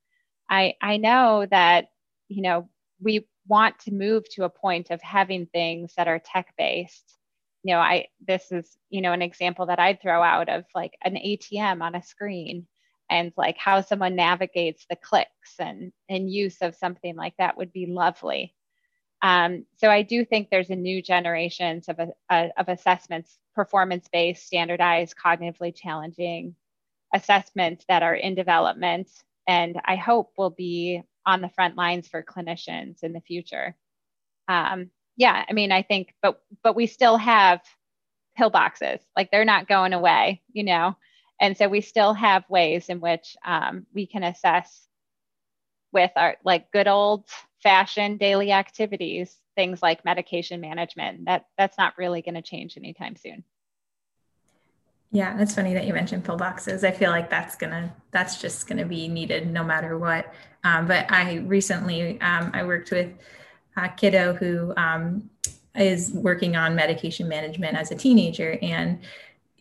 I, 0.51 0.75
I 0.83 0.97
know 0.97 1.47
that, 1.53 1.91
you 2.29 2.43
know, 2.43 2.69
we 3.01 3.29
want 3.47 3.79
to 3.81 3.95
move 3.95 4.29
to 4.31 4.43
a 4.43 4.51
point 4.51 4.91
of 4.91 5.01
having 5.03 5.47
things 5.47 5.93
that 5.97 6.09
are 6.09 6.19
tech 6.19 6.53
based. 6.59 7.17
You 7.63 7.75
know, 7.75 7.79
I 7.79 8.09
this 8.27 8.51
is, 8.51 8.77
you 8.89 9.03
know, 9.03 9.13
an 9.13 9.23
example 9.23 9.67
that 9.67 9.79
I'd 9.79 10.03
throw 10.03 10.21
out 10.21 10.49
of 10.49 10.65
like 10.75 10.99
an 11.05 11.15
ATM 11.15 11.81
on 11.81 11.95
a 11.95 12.03
screen 12.03 12.67
and 13.09 13.33
like 13.37 13.57
how 13.57 13.83
someone 13.83 14.17
navigates 14.17 14.85
the 14.91 14.97
clicks 14.97 15.61
and, 15.61 15.93
and 16.09 16.29
use 16.29 16.57
of 16.61 16.75
something 16.75 17.15
like 17.15 17.35
that 17.39 17.57
would 17.57 17.73
be 17.73 17.87
lovely. 17.87 18.53
Um, 19.23 19.67
so 19.77 19.91
I 19.91 20.03
do 20.03 20.25
think 20.25 20.49
there's 20.49 20.71
a 20.71 20.77
new 20.77 21.03
generation 21.03 21.83
of, 21.89 21.99
of 22.31 22.69
assessments, 22.69 23.39
performance-based, 23.55 24.47
standardized, 24.47 25.15
cognitively 25.23 25.75
challenging 25.75 26.55
assessments 27.13 27.85
that 27.89 28.03
are 28.03 28.15
in 28.15 28.35
development, 28.35 29.11
and 29.47 29.81
I 29.85 29.97
hope 29.97 30.33
will 30.39 30.51
be 30.51 31.03
on 31.27 31.43
the 31.43 31.51
front 31.51 31.77
lines 31.77 32.09
for 32.09 32.23
clinicians 32.23 33.03
in 33.03 33.13
the 33.13 33.21
future. 33.21 33.77
Um, 34.49 34.91
yeah, 35.17 35.45
I 35.49 35.53
mean, 35.53 35.71
I 35.71 35.83
think, 35.83 36.15
but 36.23 36.41
but 36.63 36.75
we 36.75 36.87
still 36.87 37.19
have 37.19 37.61
pillboxes, 38.39 39.01
like 39.17 39.31
they're 39.31 39.45
not 39.45 39.69
going 39.69 39.93
away, 39.93 40.41
you 40.53 40.65
know, 40.65 40.97
and 41.41 41.57
so 41.57 41.69
we 41.69 41.81
still 41.81 42.15
have 42.15 42.49
ways 42.49 42.89
in 42.89 43.01
which 43.01 43.37
um, 43.45 43.87
we 43.93 44.07
can 44.07 44.23
assess 44.23 44.87
with 45.93 46.11
our 46.17 46.37
like 46.45 46.71
good 46.71 46.89
old 46.89 47.25
fashion 47.63 48.17
daily 48.17 48.53
activities, 48.53 49.37
things 49.55 49.83
like 49.83 50.05
medication 50.05 50.61
management. 50.61 51.27
That 51.27 51.47
that's 51.59 51.79
not 51.79 51.99
really 51.99 52.23
going 52.23 52.35
to 52.35 52.43
change 52.43 52.77
anytime 52.77 53.17
soon. 53.17 53.45
Yeah, 55.13 55.41
it's 55.41 55.55
funny 55.55 55.75
that 55.75 55.87
you 55.87 55.93
mentioned 55.93 56.25
pillboxes. 56.25 56.85
I 56.85 56.93
feel 56.93 57.11
like 57.11 57.29
that's 57.29 57.57
gonna 57.57 57.93
that's 58.13 58.41
just 58.41 58.69
gonna 58.69 58.87
be 58.87 59.09
needed 59.09 59.51
no 59.51 59.65
matter 59.65 59.99
what. 59.99 60.33
Um, 60.63 60.87
but 60.87 61.11
I 61.11 61.39
recently 61.39 62.21
um, 62.21 62.53
I 62.55 62.63
worked 62.63 62.93
with 62.93 63.13
a 63.77 63.89
kiddo 63.89 64.35
who 64.35 64.73
um, 64.77 65.29
is 65.75 66.13
working 66.13 66.55
on 66.55 66.77
medication 66.77 67.29
management 67.29 67.77
as 67.77 67.91
a 67.91 67.97
teenager, 67.97 68.57
and 68.63 69.01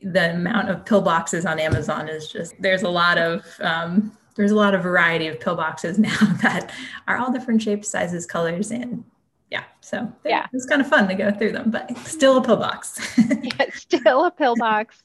the 0.04 0.34
amount 0.34 0.70
of 0.70 0.86
pillboxes 0.86 1.50
on 1.50 1.60
Amazon 1.60 2.08
is 2.08 2.28
just 2.32 2.54
there's 2.62 2.84
a 2.84 2.90
lot 2.90 3.18
of 3.18 3.44
um, 3.60 4.16
there's 4.36 4.52
a 4.52 4.56
lot 4.56 4.74
of 4.74 4.84
variety 4.84 5.28
of 5.28 5.40
pillboxes 5.40 5.98
now 5.98 6.18
that 6.42 6.72
are 7.08 7.18
all 7.18 7.32
different 7.32 7.62
shapes, 7.62 7.90
sizes, 7.90 8.26
colors, 8.26 8.72
and 8.72 9.04
yeah, 9.52 9.64
so 9.82 10.12
yeah, 10.26 10.48
it's 10.54 10.66
kind 10.66 10.82
of 10.82 10.88
fun 10.88 11.08
to 11.08 11.16
go 11.16 11.32
through 11.32 11.54
them, 11.54 11.72
but 11.72 11.98
still 12.00 12.38
a 12.38 12.44
pillbox. 12.44 13.18
yeah, 13.18 13.66
still 13.74 14.26
a 14.26 14.32
pillbox. 14.32 15.04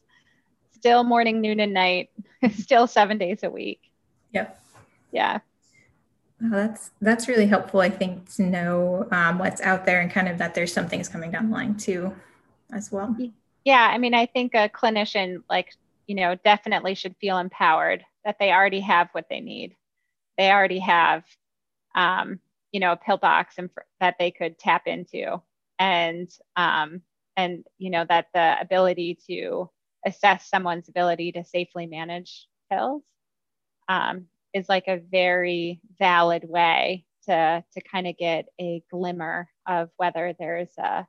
Still 0.72 1.02
morning, 1.02 1.40
noon, 1.40 1.60
and 1.60 1.72
night. 1.72 2.10
still 2.52 2.86
seven 2.86 3.16
days 3.16 3.42
a 3.42 3.50
week. 3.50 3.80
Yep. 4.32 4.60
Yeah. 5.12 5.38
Well, 6.40 6.50
that's 6.50 6.90
that's 7.00 7.26
really 7.26 7.46
helpful. 7.46 7.80
I 7.80 7.88
think 7.88 8.30
to 8.34 8.42
know 8.42 9.08
um, 9.10 9.38
what's 9.38 9.62
out 9.62 9.86
there 9.86 10.00
and 10.00 10.10
kind 10.10 10.28
of 10.28 10.36
that 10.38 10.54
there's 10.54 10.72
some 10.72 10.88
things 10.88 11.08
coming 11.08 11.30
down 11.30 11.48
the 11.48 11.54
line 11.56 11.76
too, 11.76 12.14
as 12.72 12.92
well. 12.92 13.16
Yeah, 13.64 13.88
I 13.90 13.96
mean, 13.96 14.12
I 14.12 14.26
think 14.26 14.54
a 14.54 14.68
clinician 14.68 15.42
like 15.48 15.74
you 16.06 16.14
know 16.14 16.34
definitely 16.44 16.94
should 16.94 17.16
feel 17.20 17.38
empowered 17.38 18.04
that 18.24 18.36
they 18.38 18.52
already 18.52 18.80
have 18.80 19.08
what 19.12 19.26
they 19.28 19.40
need. 19.40 19.76
They 20.38 20.50
already 20.50 20.80
have, 20.80 21.24
um, 21.94 22.40
you 22.72 22.80
know, 22.80 22.92
a 22.92 22.96
pill 22.96 23.18
box 23.18 23.56
and 23.58 23.70
that 24.00 24.16
they 24.18 24.30
could 24.30 24.58
tap 24.58 24.86
into, 24.86 25.40
and 25.78 26.30
um, 26.56 27.02
and 27.36 27.64
you 27.78 27.90
know 27.90 28.04
that 28.08 28.26
the 28.34 28.56
ability 28.60 29.18
to 29.28 29.70
assess 30.06 30.48
someone's 30.48 30.88
ability 30.88 31.32
to 31.32 31.44
safely 31.44 31.86
manage 31.86 32.46
pills 32.70 33.02
um, 33.88 34.26
is 34.52 34.68
like 34.68 34.88
a 34.88 35.00
very 35.10 35.80
valid 35.98 36.44
way 36.48 37.04
to 37.26 37.64
to 37.72 37.80
kind 37.82 38.06
of 38.06 38.16
get 38.16 38.46
a 38.60 38.82
glimmer 38.90 39.48
of 39.66 39.90
whether 39.96 40.34
there's 40.38 40.72
uh, 40.78 41.04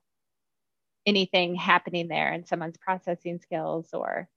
anything 1.06 1.56
happening 1.56 2.08
there 2.08 2.34
in 2.34 2.46
someone's 2.46 2.78
processing 2.78 3.40
skills 3.40 3.90
or 3.94 4.28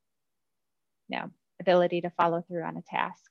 you 1.09 1.19
know 1.19 1.31
ability 1.61 2.01
to 2.03 2.11
follow 2.11 2.43
through 2.43 2.63
on 2.63 2.77
a 2.77 2.83
task. 2.83 3.31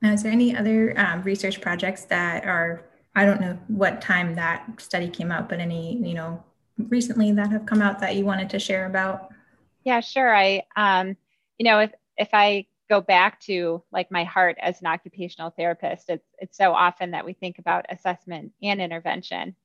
Now, 0.00 0.12
is 0.12 0.22
there 0.22 0.32
any 0.32 0.56
other 0.56 0.98
um, 0.98 1.22
research 1.22 1.60
projects 1.60 2.04
that 2.04 2.44
are 2.44 2.84
I 3.14 3.24
don't 3.24 3.40
know 3.40 3.58
what 3.68 4.00
time 4.00 4.34
that 4.34 4.80
study 4.80 5.08
came 5.08 5.32
out, 5.32 5.48
but 5.48 5.60
any 5.60 5.96
you 5.96 6.14
know 6.14 6.42
recently 6.78 7.32
that 7.32 7.50
have 7.50 7.66
come 7.66 7.82
out 7.82 7.98
that 8.00 8.16
you 8.16 8.24
wanted 8.24 8.50
to 8.50 8.58
share 8.58 8.86
about? 8.86 9.30
Yeah, 9.84 10.00
sure. 10.00 10.34
I 10.34 10.62
um, 10.76 11.16
you 11.58 11.64
know 11.64 11.80
if 11.80 11.92
if 12.16 12.28
I 12.32 12.66
go 12.88 13.00
back 13.00 13.40
to 13.40 13.82
like 13.92 14.10
my 14.10 14.24
heart 14.24 14.56
as 14.60 14.80
an 14.80 14.86
occupational 14.86 15.50
therapist, 15.50 16.08
it's 16.08 16.28
it's 16.38 16.56
so 16.56 16.72
often 16.72 17.10
that 17.12 17.24
we 17.24 17.32
think 17.32 17.58
about 17.58 17.86
assessment 17.88 18.52
and 18.62 18.80
intervention. 18.80 19.56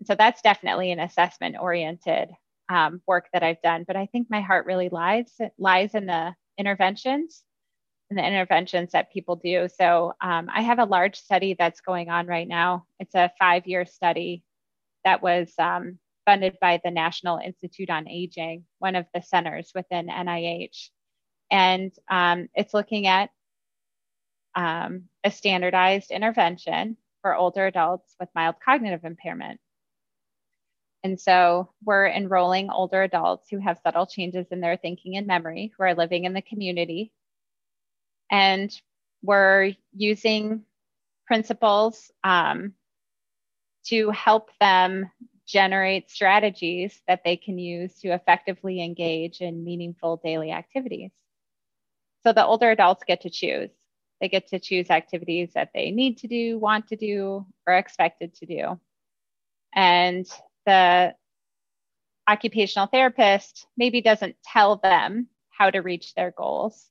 And 0.00 0.06
so 0.06 0.14
that's 0.14 0.42
definitely 0.42 0.90
an 0.90 0.98
assessment 0.98 1.56
oriented 1.60 2.30
um, 2.68 3.02
work 3.06 3.26
that 3.32 3.42
I've 3.42 3.62
done. 3.62 3.84
But 3.86 3.96
I 3.96 4.06
think 4.06 4.28
my 4.30 4.40
heart 4.40 4.66
really 4.66 4.88
lies 4.88 5.32
lies 5.58 5.94
in 5.94 6.06
the 6.06 6.34
interventions 6.58 7.42
and 8.10 8.18
the 8.18 8.26
interventions 8.26 8.92
that 8.92 9.12
people 9.12 9.36
do. 9.36 9.68
So 9.68 10.14
um, 10.20 10.48
I 10.52 10.62
have 10.62 10.78
a 10.78 10.84
large 10.84 11.16
study 11.16 11.56
that's 11.58 11.80
going 11.80 12.10
on 12.10 12.26
right 12.26 12.48
now. 12.48 12.86
It's 13.00 13.14
a 13.14 13.32
five 13.38 13.66
year 13.66 13.86
study 13.86 14.42
that 15.04 15.22
was 15.22 15.52
um, 15.58 15.98
funded 16.24 16.56
by 16.60 16.80
the 16.82 16.90
National 16.90 17.38
Institute 17.38 17.90
on 17.90 18.08
Aging, 18.08 18.64
one 18.78 18.96
of 18.96 19.06
the 19.14 19.22
centers 19.22 19.72
within 19.74 20.08
NIH 20.08 20.90
and 21.50 21.92
um, 22.10 22.48
it's 22.54 22.74
looking 22.74 23.06
at 23.06 23.30
um, 24.54 25.04
a 25.22 25.30
standardized 25.30 26.10
intervention 26.10 26.96
for 27.22 27.34
older 27.34 27.66
adults 27.66 28.14
with 28.18 28.28
mild 28.34 28.56
cognitive 28.64 29.04
impairment. 29.04 29.60
And 31.04 31.20
so 31.20 31.68
we're 31.84 32.06
enrolling 32.06 32.70
older 32.70 33.02
adults 33.02 33.48
who 33.50 33.58
have 33.58 33.78
subtle 33.84 34.06
changes 34.06 34.46
in 34.50 34.60
their 34.60 34.78
thinking 34.78 35.18
and 35.18 35.26
memory 35.26 35.70
who 35.76 35.84
are 35.84 35.94
living 35.94 36.24
in 36.24 36.32
the 36.32 36.40
community. 36.40 37.12
And 38.30 38.74
we're 39.22 39.74
using 39.94 40.64
principles 41.26 42.10
um, 42.24 42.72
to 43.86 44.10
help 44.10 44.50
them 44.60 45.10
generate 45.46 46.10
strategies 46.10 47.02
that 47.06 47.22
they 47.22 47.36
can 47.36 47.58
use 47.58 48.00
to 48.00 48.08
effectively 48.08 48.82
engage 48.82 49.42
in 49.42 49.62
meaningful 49.62 50.16
daily 50.24 50.52
activities. 50.52 51.10
So 52.22 52.32
the 52.32 52.46
older 52.46 52.70
adults 52.70 53.04
get 53.06 53.20
to 53.22 53.30
choose. 53.30 53.68
They 54.22 54.30
get 54.30 54.48
to 54.48 54.58
choose 54.58 54.88
activities 54.88 55.52
that 55.52 55.70
they 55.74 55.90
need 55.90 56.16
to 56.18 56.28
do, 56.28 56.58
want 56.58 56.88
to 56.88 56.96
do, 56.96 57.44
or 57.66 57.74
expected 57.74 58.34
to 58.36 58.46
do. 58.46 58.80
And 59.74 60.26
the 60.66 61.14
occupational 62.28 62.86
therapist 62.86 63.66
maybe 63.76 64.00
doesn't 64.00 64.36
tell 64.44 64.76
them 64.76 65.28
how 65.50 65.70
to 65.70 65.80
reach 65.80 66.14
their 66.14 66.30
goals, 66.30 66.88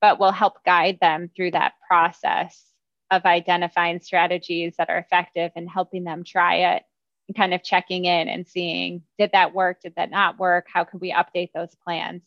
but 0.00 0.18
will 0.18 0.32
help 0.32 0.64
guide 0.64 0.98
them 1.00 1.30
through 1.34 1.52
that 1.52 1.74
process 1.88 2.64
of 3.10 3.24
identifying 3.24 4.00
strategies 4.00 4.74
that 4.76 4.90
are 4.90 4.98
effective 4.98 5.50
and 5.56 5.68
helping 5.68 6.04
them 6.04 6.24
try 6.24 6.74
it 6.74 6.82
and 7.28 7.36
kind 7.36 7.54
of 7.54 7.62
checking 7.62 8.04
in 8.04 8.28
and 8.28 8.46
seeing 8.46 9.02
did 9.18 9.30
that 9.32 9.54
work, 9.54 9.80
did 9.80 9.94
that 9.96 10.10
not 10.10 10.38
work, 10.38 10.66
how 10.72 10.84
can 10.84 11.00
we 11.00 11.12
update 11.12 11.50
those 11.54 11.74
plans? 11.84 12.22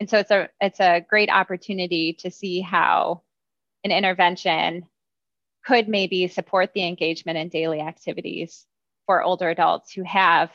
And 0.00 0.10
so 0.10 0.18
it's 0.18 0.30
a 0.30 0.48
it's 0.60 0.80
a 0.80 1.00
great 1.08 1.30
opportunity 1.30 2.14
to 2.20 2.30
see 2.30 2.60
how 2.60 3.22
an 3.84 3.92
intervention 3.92 4.86
could 5.64 5.88
maybe 5.88 6.28
support 6.28 6.72
the 6.74 6.86
engagement 6.86 7.38
in 7.38 7.48
daily 7.48 7.80
activities 7.80 8.66
for 9.06 9.22
older 9.22 9.48
adults 9.48 9.92
who 9.92 10.02
have 10.04 10.50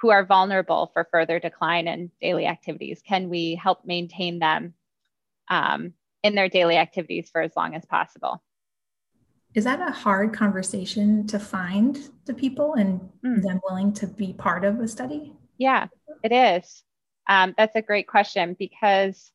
who 0.00 0.10
are 0.10 0.24
vulnerable 0.24 0.90
for 0.94 1.06
further 1.10 1.38
decline 1.38 1.86
in 1.86 2.10
daily 2.22 2.46
activities? 2.46 3.02
Can 3.06 3.28
we 3.28 3.54
help 3.54 3.84
maintain 3.84 4.38
them 4.38 4.72
um, 5.48 5.92
in 6.22 6.34
their 6.34 6.48
daily 6.48 6.76
activities 6.76 7.28
for 7.30 7.42
as 7.42 7.52
long 7.54 7.74
as 7.74 7.84
possible? 7.84 8.42
Is 9.54 9.64
that 9.64 9.80
a 9.80 9.92
hard 9.92 10.32
conversation 10.32 11.26
to 11.26 11.38
find 11.38 11.98
the 12.24 12.32
people 12.32 12.74
and 12.74 13.00
mm. 13.24 13.42
them 13.42 13.60
willing 13.68 13.92
to 13.94 14.06
be 14.06 14.32
part 14.32 14.64
of 14.64 14.80
a 14.80 14.88
study? 14.88 15.34
Yeah 15.58 15.88
it 16.22 16.32
is. 16.32 16.82
Um, 17.28 17.54
that's 17.56 17.76
a 17.76 17.82
great 17.82 18.06
question 18.06 18.56
because 18.58 19.30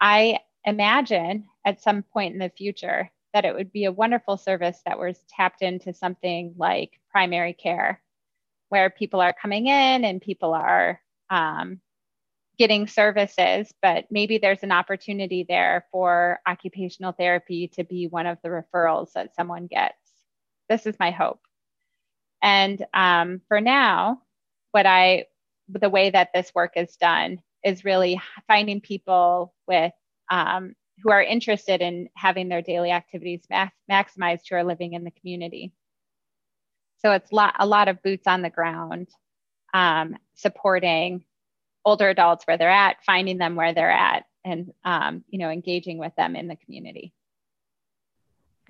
I 0.00 0.40
imagine 0.64 1.46
at 1.64 1.82
some 1.82 2.02
point 2.02 2.34
in 2.34 2.38
the 2.38 2.50
future 2.50 3.10
that 3.34 3.44
it 3.44 3.54
would 3.54 3.72
be 3.72 3.84
a 3.84 3.92
wonderful 3.92 4.38
service 4.38 4.80
that 4.86 4.98
was 4.98 5.18
tapped 5.28 5.60
into 5.60 5.92
something 5.92 6.54
like 6.56 6.98
primary 7.10 7.52
care, 7.52 8.00
where 8.70 8.88
people 8.88 9.20
are 9.20 9.34
coming 9.34 9.66
in 9.66 10.04
and 10.04 10.22
people 10.22 10.54
are 10.54 11.00
um, 11.28 11.80
getting 12.56 12.86
services, 12.86 13.72
but 13.82 14.06
maybe 14.10 14.38
there's 14.38 14.62
an 14.62 14.72
opportunity 14.72 15.44
there 15.46 15.84
for 15.90 16.40
occupational 16.46 17.12
therapy 17.12 17.68
to 17.68 17.84
be 17.84 18.06
one 18.06 18.26
of 18.26 18.38
the 18.42 18.48
referrals 18.48 19.12
that 19.12 19.34
someone 19.34 19.66
gets. 19.66 19.98
This 20.68 20.86
is 20.86 20.96
my 20.98 21.10
hope. 21.10 21.40
And 22.40 22.84
um, 22.94 23.40
for 23.48 23.60
now, 23.60 24.22
what 24.70 24.86
I 24.86 25.26
the 25.68 25.88
way 25.88 26.10
that 26.10 26.28
this 26.34 26.52
work 26.54 26.74
is 26.76 26.96
done 26.96 27.38
is 27.64 27.84
really 27.84 28.20
finding 28.46 28.80
people 28.80 29.54
with 29.66 29.92
um, 30.30 30.74
who 31.02 31.10
are 31.10 31.22
interested 31.22 31.80
in 31.80 32.08
having 32.14 32.48
their 32.48 32.62
daily 32.62 32.90
activities 32.90 33.42
max- 33.50 33.74
maximized 33.90 34.42
who 34.48 34.56
are 34.56 34.64
living 34.64 34.92
in 34.92 35.04
the 35.04 35.10
community. 35.10 35.72
So 36.98 37.12
it's 37.12 37.32
lot, 37.32 37.56
a 37.58 37.66
lot 37.66 37.88
of 37.88 38.02
boots 38.02 38.26
on 38.26 38.42
the 38.42 38.50
ground, 38.50 39.08
um, 39.74 40.16
supporting 40.34 41.24
older 41.84 42.08
adults 42.08 42.46
where 42.46 42.56
they're 42.56 42.70
at, 42.70 43.04
finding 43.04 43.38
them 43.38 43.56
where 43.56 43.74
they're 43.74 43.90
at, 43.90 44.24
and 44.44 44.72
um, 44.84 45.24
you 45.28 45.38
know 45.38 45.50
engaging 45.50 45.98
with 45.98 46.14
them 46.16 46.36
in 46.36 46.48
the 46.48 46.56
community. 46.56 47.12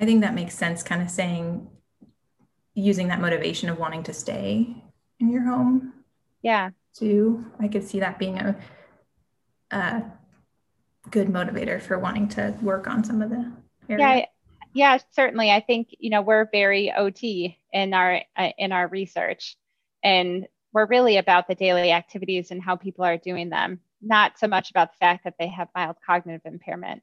I 0.00 0.04
think 0.04 0.22
that 0.22 0.34
makes 0.34 0.54
sense. 0.54 0.82
Kind 0.82 1.02
of 1.02 1.10
saying, 1.10 1.68
using 2.74 3.08
that 3.08 3.20
motivation 3.20 3.68
of 3.68 3.78
wanting 3.78 4.02
to 4.04 4.12
stay 4.12 4.82
in 5.20 5.30
your 5.30 5.44
home. 5.44 5.92
Yeah 6.42 6.70
too. 6.94 7.44
I 7.60 7.68
could 7.68 7.84
see 7.84 8.00
that 8.00 8.18
being 8.18 8.38
a, 8.38 8.56
a 9.70 10.02
good 11.10 11.28
motivator 11.28 11.80
for 11.80 11.98
wanting 11.98 12.28
to 12.28 12.54
work 12.62 12.86
on 12.86 13.04
some 13.04 13.22
of 13.22 13.30
the. 13.30 13.52
Yeah, 13.88 14.26
yeah, 14.72 14.98
certainly. 15.12 15.50
I 15.50 15.60
think 15.60 15.88
you 15.98 16.10
know 16.10 16.22
we're 16.22 16.48
very 16.50 16.92
OT 16.92 17.58
in 17.72 17.94
our 17.94 18.22
uh, 18.36 18.50
in 18.58 18.72
our 18.72 18.88
research, 18.88 19.56
and 20.02 20.46
we're 20.72 20.86
really 20.86 21.16
about 21.16 21.46
the 21.46 21.54
daily 21.54 21.92
activities 21.92 22.50
and 22.50 22.62
how 22.62 22.76
people 22.76 23.04
are 23.04 23.16
doing 23.16 23.48
them, 23.48 23.80
not 24.02 24.38
so 24.38 24.48
much 24.48 24.70
about 24.70 24.92
the 24.92 24.98
fact 24.98 25.24
that 25.24 25.34
they 25.38 25.48
have 25.48 25.68
mild 25.74 25.96
cognitive 26.04 26.42
impairment. 26.44 27.02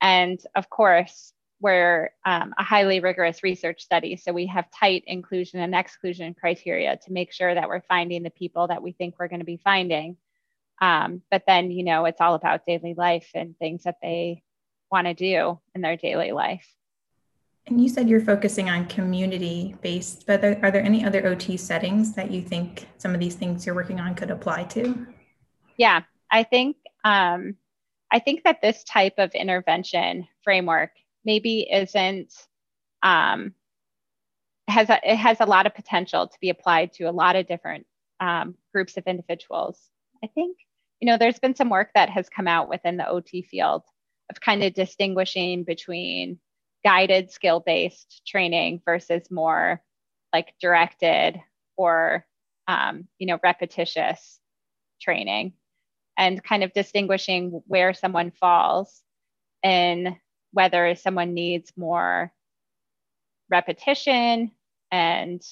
And 0.00 0.40
of 0.54 0.68
course, 0.68 1.32
we're 1.60 2.10
um, 2.24 2.52
a 2.58 2.62
highly 2.62 3.00
rigorous 3.00 3.42
research 3.42 3.82
study. 3.82 4.16
So 4.16 4.32
we 4.32 4.46
have 4.46 4.70
tight 4.70 5.04
inclusion 5.06 5.60
and 5.60 5.74
exclusion 5.74 6.34
criteria 6.34 6.96
to 6.96 7.12
make 7.12 7.32
sure 7.32 7.54
that 7.54 7.68
we're 7.68 7.82
finding 7.82 8.22
the 8.22 8.30
people 8.30 8.66
that 8.66 8.82
we 8.82 8.92
think 8.92 9.14
we're 9.18 9.28
going 9.28 9.40
to 9.40 9.46
be 9.46 9.60
finding. 9.62 10.16
Um, 10.80 11.22
but 11.30 11.44
then, 11.46 11.70
you 11.70 11.84
know, 11.84 12.04
it's 12.04 12.20
all 12.20 12.34
about 12.34 12.66
daily 12.66 12.94
life 12.94 13.30
and 13.34 13.56
things 13.58 13.84
that 13.84 13.96
they 14.02 14.42
want 14.90 15.06
to 15.06 15.14
do 15.14 15.58
in 15.74 15.80
their 15.80 15.96
daily 15.96 16.32
life. 16.32 16.66
And 17.66 17.82
you 17.82 17.88
said 17.88 18.08
you're 18.08 18.20
focusing 18.20 18.70
on 18.70 18.86
community 18.86 19.74
based, 19.80 20.26
but 20.26 20.44
are, 20.44 20.58
are 20.62 20.70
there 20.70 20.84
any 20.84 21.04
other 21.04 21.26
OT 21.26 21.56
settings 21.56 22.14
that 22.14 22.30
you 22.30 22.40
think 22.42 22.86
some 22.98 23.12
of 23.12 23.20
these 23.20 23.34
things 23.34 23.66
you're 23.66 23.74
working 23.74 23.98
on 23.98 24.14
could 24.14 24.30
apply 24.30 24.64
to? 24.64 25.06
Yeah, 25.76 26.02
I 26.30 26.44
think 26.44 26.76
um, 27.04 27.56
I 28.12 28.20
think 28.20 28.44
that 28.44 28.62
this 28.62 28.84
type 28.84 29.14
of 29.18 29.32
intervention 29.32 30.28
framework 30.44 30.90
maybe 31.24 31.68
isn't 31.70 32.32
um, 33.02 33.52
has 34.68 34.88
a, 34.88 35.00
it 35.02 35.16
has 35.16 35.40
a 35.40 35.46
lot 35.46 35.66
of 35.66 35.74
potential 35.74 36.28
to 36.28 36.38
be 36.40 36.50
applied 36.50 36.92
to 36.94 37.04
a 37.04 37.12
lot 37.12 37.36
of 37.36 37.48
different 37.48 37.86
um, 38.20 38.54
groups 38.72 38.96
of 38.96 39.04
individuals. 39.06 39.78
I 40.22 40.28
think 40.28 40.56
you 41.00 41.06
know, 41.06 41.18
there's 41.18 41.38
been 41.38 41.54
some 41.54 41.70
work 41.70 41.90
that 41.94 42.10
has 42.10 42.28
come 42.28 42.48
out 42.48 42.68
within 42.68 42.96
the 42.96 43.08
OT 43.08 43.42
field 43.42 43.82
of 44.30 44.40
kind 44.40 44.62
of 44.62 44.74
distinguishing 44.74 45.64
between 45.64 46.38
guided 46.84 47.30
skill 47.30 47.60
based 47.60 48.22
training 48.26 48.80
versus 48.84 49.30
more 49.30 49.82
like 50.32 50.54
directed 50.60 51.40
or 51.76 52.24
um, 52.68 53.06
you 53.18 53.26
know 53.26 53.38
repetitious 53.42 54.38
training 55.00 55.52
and 56.18 56.42
kind 56.42 56.64
of 56.64 56.72
distinguishing 56.72 57.62
where 57.66 57.92
someone 57.92 58.30
falls 58.30 59.02
and 59.62 60.16
whether 60.52 60.94
someone 60.94 61.34
needs 61.34 61.72
more 61.76 62.32
repetition 63.50 64.50
and 64.90 65.42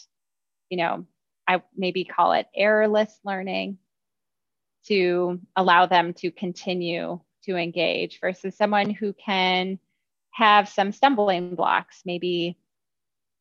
you 0.70 0.76
know 0.76 1.04
i 1.46 1.62
maybe 1.76 2.04
call 2.04 2.32
it 2.32 2.46
errorless 2.56 3.12
learning 3.24 3.78
to 4.86 5.40
allow 5.56 5.86
them 5.86 6.12
to 6.14 6.30
continue 6.30 7.20
to 7.44 7.56
engage 7.56 8.20
versus 8.20 8.56
someone 8.56 8.90
who 8.90 9.12
can 9.12 9.78
have 10.30 10.68
some 10.68 10.92
stumbling 10.92 11.54
blocks 11.54 12.02
maybe 12.04 12.56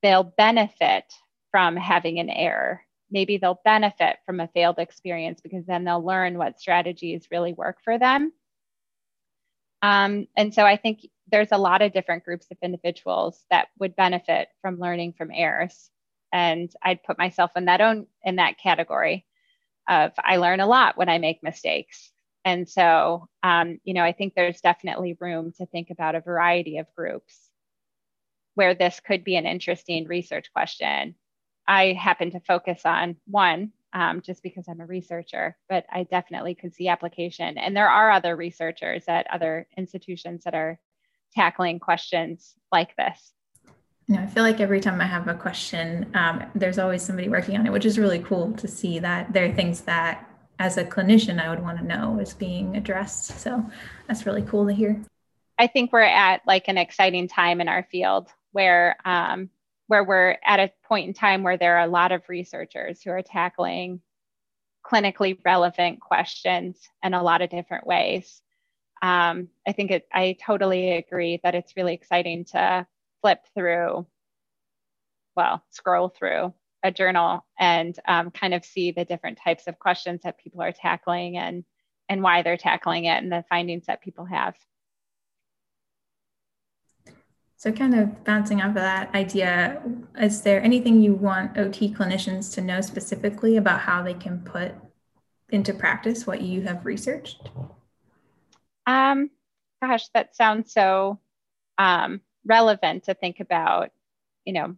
they'll 0.01 0.23
benefit 0.23 1.05
from 1.51 1.75
having 1.75 2.19
an 2.19 2.29
error 2.29 2.81
maybe 3.13 3.37
they'll 3.37 3.61
benefit 3.63 4.17
from 4.25 4.39
a 4.39 4.49
failed 4.49 4.79
experience 4.79 5.39
because 5.39 5.65
then 5.65 5.85
they'll 5.85 6.03
learn 6.03 6.37
what 6.37 6.59
strategies 6.59 7.27
really 7.31 7.53
work 7.53 7.77
for 7.83 7.99
them. 7.99 8.33
Um, 9.83 10.27
and 10.35 10.53
so 10.53 10.63
I 10.63 10.77
think 10.77 11.07
there's 11.31 11.51
a 11.51 11.57
lot 11.57 11.81
of 11.81 11.93
different 11.93 12.25
groups 12.25 12.47
of 12.51 12.57
individuals 12.61 13.45
that 13.51 13.67
would 13.79 13.95
benefit 13.95 14.47
from 14.61 14.79
learning 14.79 15.13
from 15.13 15.29
errors. 15.31 15.91
And 16.33 16.73
I'd 16.81 17.03
put 17.03 17.19
myself 17.19 17.51
in 17.55 17.65
that 17.65 17.81
own 17.81 18.07
in 18.23 18.37
that 18.37 18.57
category 18.57 19.25
of 19.87 20.11
I 20.17 20.37
learn 20.37 20.59
a 20.59 20.67
lot 20.67 20.97
when 20.97 21.09
I 21.09 21.17
make 21.17 21.43
mistakes. 21.43 22.11
And 22.45 22.67
so, 22.67 23.27
um, 23.41 23.79
you 23.83 23.93
know, 23.93 24.03
I 24.03 24.11
think 24.11 24.33
there's 24.33 24.61
definitely 24.61 25.17
room 25.19 25.53
to 25.57 25.65
think 25.65 25.89
about 25.89 26.15
a 26.15 26.21
variety 26.21 26.77
of 26.77 26.93
groups 26.95 27.49
where 28.55 28.75
this 28.75 28.99
could 28.99 29.23
be 29.23 29.35
an 29.35 29.45
interesting 29.45 30.05
research 30.07 30.51
question 30.53 31.15
I 31.67 31.93
happen 31.93 32.31
to 32.31 32.39
focus 32.41 32.81
on 32.85 33.17
one 33.25 33.71
um, 33.93 34.21
just 34.21 34.43
because 34.43 34.67
I'm 34.67 34.81
a 34.81 34.85
researcher, 34.85 35.55
but 35.69 35.85
I 35.91 36.03
definitely 36.03 36.55
could 36.55 36.73
see 36.73 36.87
application. 36.87 37.57
And 37.57 37.75
there 37.75 37.89
are 37.89 38.11
other 38.11 38.35
researchers 38.35 39.05
at 39.07 39.27
other 39.31 39.67
institutions 39.77 40.43
that 40.43 40.55
are 40.55 40.79
tackling 41.33 41.79
questions 41.79 42.55
like 42.71 42.95
this. 42.95 43.33
I 44.11 44.25
feel 44.27 44.43
like 44.43 44.59
every 44.59 44.81
time 44.81 44.99
I 44.99 45.05
have 45.05 45.27
a 45.27 45.33
question, 45.33 46.11
um, 46.13 46.43
there's 46.55 46.77
always 46.77 47.01
somebody 47.01 47.29
working 47.29 47.57
on 47.57 47.65
it, 47.65 47.71
which 47.71 47.85
is 47.85 47.97
really 47.97 48.19
cool 48.19 48.51
to 48.53 48.67
see 48.67 48.99
that 48.99 49.31
there 49.31 49.45
are 49.45 49.53
things 49.53 49.81
that, 49.81 50.29
as 50.59 50.77
a 50.77 50.85
clinician, 50.85 51.39
I 51.39 51.49
would 51.49 51.61
want 51.61 51.79
to 51.79 51.85
know 51.85 52.19
is 52.19 52.33
being 52.33 52.75
addressed. 52.75 53.39
So 53.39 53.65
that's 54.07 54.25
really 54.25 54.43
cool 54.43 54.67
to 54.67 54.73
hear. 54.73 55.01
I 55.57 55.67
think 55.67 55.93
we're 55.93 56.01
at 56.01 56.41
like 56.45 56.67
an 56.67 56.77
exciting 56.77 57.27
time 57.27 57.61
in 57.61 57.67
our 57.67 57.87
field 57.91 58.27
where 58.51 58.97
um, 59.05 59.49
where 59.87 60.03
we're 60.03 60.37
at 60.45 60.59
a 60.59 60.71
point 60.87 61.07
in 61.07 61.13
time 61.13 61.43
where 61.43 61.57
there 61.57 61.77
are 61.77 61.85
a 61.85 61.91
lot 61.91 62.11
of 62.11 62.27
researchers 62.27 63.01
who 63.01 63.11
are 63.11 63.21
tackling 63.21 64.01
clinically 64.85 65.37
relevant 65.45 65.99
questions 66.01 66.77
in 67.03 67.13
a 67.13 67.23
lot 67.23 67.41
of 67.41 67.49
different 67.49 67.87
ways. 67.87 68.41
Um, 69.01 69.49
I 69.67 69.71
think 69.73 69.91
it, 69.91 70.07
I 70.13 70.37
totally 70.45 70.93
agree 70.93 71.39
that 71.43 71.55
it's 71.55 71.75
really 71.75 71.93
exciting 71.93 72.45
to 72.45 72.87
flip 73.23 73.39
through, 73.55 74.05
well, 75.35 75.63
scroll 75.71 76.09
through 76.09 76.53
a 76.83 76.91
journal 76.91 77.45
and 77.57 77.97
um, 78.07 78.29
kind 78.29 78.53
of 78.53 78.65
see 78.65 78.91
the 78.91 79.05
different 79.05 79.39
types 79.43 79.67
of 79.67 79.79
questions 79.79 80.21
that 80.23 80.37
people 80.37 80.61
are 80.61 80.73
tackling 80.73 81.37
and 81.37 81.63
and 82.09 82.21
why 82.21 82.41
they're 82.41 82.57
tackling 82.57 83.05
it 83.05 83.23
and 83.23 83.31
the 83.31 83.45
findings 83.49 83.85
that 83.85 84.01
people 84.01 84.25
have. 84.25 84.55
So, 87.55 87.71
kind 87.71 87.95
of 87.95 88.25
bouncing 88.25 88.61
off 88.61 88.69
of 88.69 88.73
that 88.75 89.15
idea, 89.15 89.81
is 90.19 90.41
there 90.41 90.61
anything 90.61 91.01
you 91.01 91.13
want 91.13 91.57
OT 91.57 91.93
clinicians 91.93 92.53
to 92.55 92.61
know 92.61 92.81
specifically 92.81 93.55
about 93.55 93.79
how 93.79 94.03
they 94.03 94.13
can 94.13 94.41
put 94.41 94.73
into 95.47 95.73
practice 95.73 96.27
what 96.27 96.41
you 96.41 96.63
have 96.63 96.85
researched? 96.85 97.49
Um, 98.85 99.29
gosh, 99.81 100.09
that 100.13 100.35
sounds 100.35 100.73
so 100.73 101.21
um, 101.77 102.19
relevant 102.45 103.05
to 103.05 103.13
think 103.13 103.39
about, 103.39 103.91
you 104.45 104.53
know, 104.53 104.75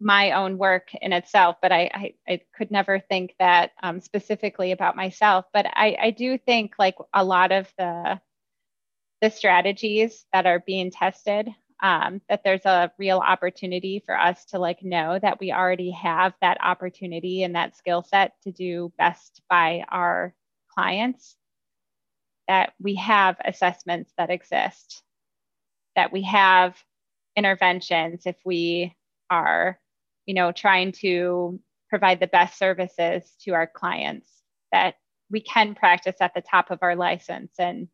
my 0.00 0.32
own 0.32 0.56
work 0.56 0.94
in 0.94 1.12
itself, 1.12 1.56
but 1.60 1.72
I, 1.72 1.90
I, 1.92 2.14
I 2.26 2.40
could 2.56 2.70
never 2.70 2.98
think 3.00 3.34
that 3.38 3.72
um, 3.82 4.00
specifically 4.00 4.72
about 4.72 4.96
myself. 4.96 5.44
But 5.52 5.66
I, 5.66 5.96
I 6.00 6.10
do 6.10 6.38
think 6.38 6.74
like 6.78 6.96
a 7.12 7.24
lot 7.24 7.52
of 7.52 7.70
the 7.76 8.20
the 9.20 9.30
strategies 9.30 10.24
that 10.32 10.46
are 10.46 10.60
being 10.60 10.90
tested 10.90 11.46
um, 11.82 12.20
that 12.28 12.42
there's 12.44 12.64
a 12.64 12.90
real 12.98 13.18
opportunity 13.18 14.02
for 14.04 14.18
us 14.18 14.44
to 14.46 14.58
like 14.58 14.82
know 14.82 15.18
that 15.20 15.40
we 15.40 15.52
already 15.52 15.90
have 15.90 16.34
that 16.40 16.58
opportunity 16.62 17.42
and 17.42 17.54
that 17.54 17.76
skill 17.76 18.02
set 18.02 18.32
to 18.42 18.52
do 18.52 18.92
best 18.98 19.42
by 19.48 19.84
our 19.88 20.34
clients 20.74 21.36
that 22.48 22.72
we 22.80 22.94
have 22.96 23.36
assessments 23.44 24.12
that 24.18 24.30
exist 24.30 25.02
that 26.00 26.12
we 26.12 26.22
have 26.22 26.82
interventions 27.36 28.22
if 28.24 28.36
we 28.42 28.96
are 29.28 29.78
you 30.24 30.32
know 30.32 30.50
trying 30.50 30.92
to 30.92 31.60
provide 31.90 32.18
the 32.20 32.26
best 32.26 32.58
services 32.58 33.34
to 33.38 33.52
our 33.52 33.66
clients 33.66 34.30
that 34.72 34.94
we 35.30 35.42
can 35.42 35.74
practice 35.74 36.16
at 36.22 36.32
the 36.32 36.40
top 36.40 36.70
of 36.70 36.78
our 36.80 36.96
license 36.96 37.52
and 37.58 37.86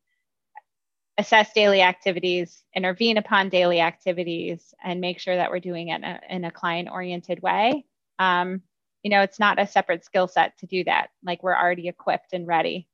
assess 1.19 1.53
daily 1.53 1.83
activities, 1.83 2.63
intervene 2.77 3.17
upon 3.19 3.49
daily 3.49 3.81
activities, 3.81 4.73
and 4.85 5.01
make 5.01 5.19
sure 5.19 5.35
that 5.35 5.51
we're 5.51 5.59
doing 5.59 5.89
it 5.89 5.97
in 5.97 6.05
a, 6.05 6.21
in 6.31 6.45
a 6.45 6.51
client 6.51 6.89
oriented 6.93 7.43
way. 7.43 7.85
Um, 8.21 8.63
you 9.03 9.11
know, 9.11 9.23
it's 9.23 9.41
not 9.41 9.59
a 9.59 9.67
separate 9.67 10.05
skill 10.05 10.29
set 10.29 10.57
to 10.59 10.67
do 10.67 10.85
that. 10.85 11.09
Like 11.25 11.43
we're 11.43 11.57
already 11.57 11.89
equipped 11.89 12.33
and 12.35 12.47
ready. 12.47 12.87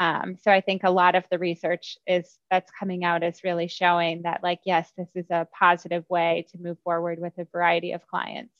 Um, 0.00 0.36
so 0.40 0.52
I 0.52 0.60
think 0.60 0.82
a 0.84 0.90
lot 0.90 1.16
of 1.16 1.24
the 1.30 1.38
research 1.38 1.98
is 2.06 2.38
that's 2.50 2.70
coming 2.70 3.04
out 3.04 3.24
is 3.24 3.42
really 3.42 3.66
showing 3.66 4.22
that, 4.22 4.42
like, 4.42 4.60
yes, 4.64 4.92
this 4.96 5.08
is 5.14 5.26
a 5.30 5.48
positive 5.52 6.04
way 6.08 6.46
to 6.52 6.58
move 6.58 6.78
forward 6.84 7.18
with 7.20 7.32
a 7.38 7.44
variety 7.44 7.92
of 7.92 8.06
clients. 8.06 8.52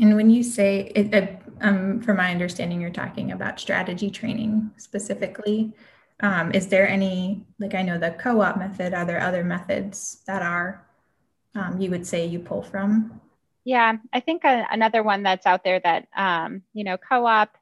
And 0.00 0.16
when 0.16 0.28
you 0.28 0.42
say, 0.42 0.92
it, 0.94 1.14
it, 1.14 1.42
um, 1.60 2.00
from 2.00 2.16
my 2.16 2.30
understanding, 2.30 2.80
you're 2.80 2.90
talking 2.90 3.32
about 3.32 3.60
strategy 3.60 4.10
training 4.10 4.72
specifically. 4.76 5.72
Um, 6.20 6.52
is 6.52 6.68
there 6.68 6.88
any, 6.88 7.44
like 7.58 7.74
I 7.74 7.82
know 7.82 7.98
the 7.98 8.10
co 8.10 8.40
op 8.40 8.58
method, 8.58 8.92
are 8.92 9.04
there 9.04 9.20
other 9.20 9.44
methods 9.44 10.22
that 10.26 10.42
are, 10.42 10.86
um, 11.54 11.80
you 11.80 11.90
would 11.90 12.06
say 12.06 12.26
you 12.26 12.40
pull 12.40 12.62
from? 12.62 13.20
Yeah, 13.64 13.94
I 14.12 14.20
think 14.20 14.44
a, 14.44 14.66
another 14.70 15.02
one 15.02 15.22
that's 15.22 15.46
out 15.46 15.64
there 15.64 15.80
that, 15.80 16.08
um, 16.14 16.62
you 16.72 16.84
know, 16.84 16.98
co 16.98 17.24
op, 17.26 17.56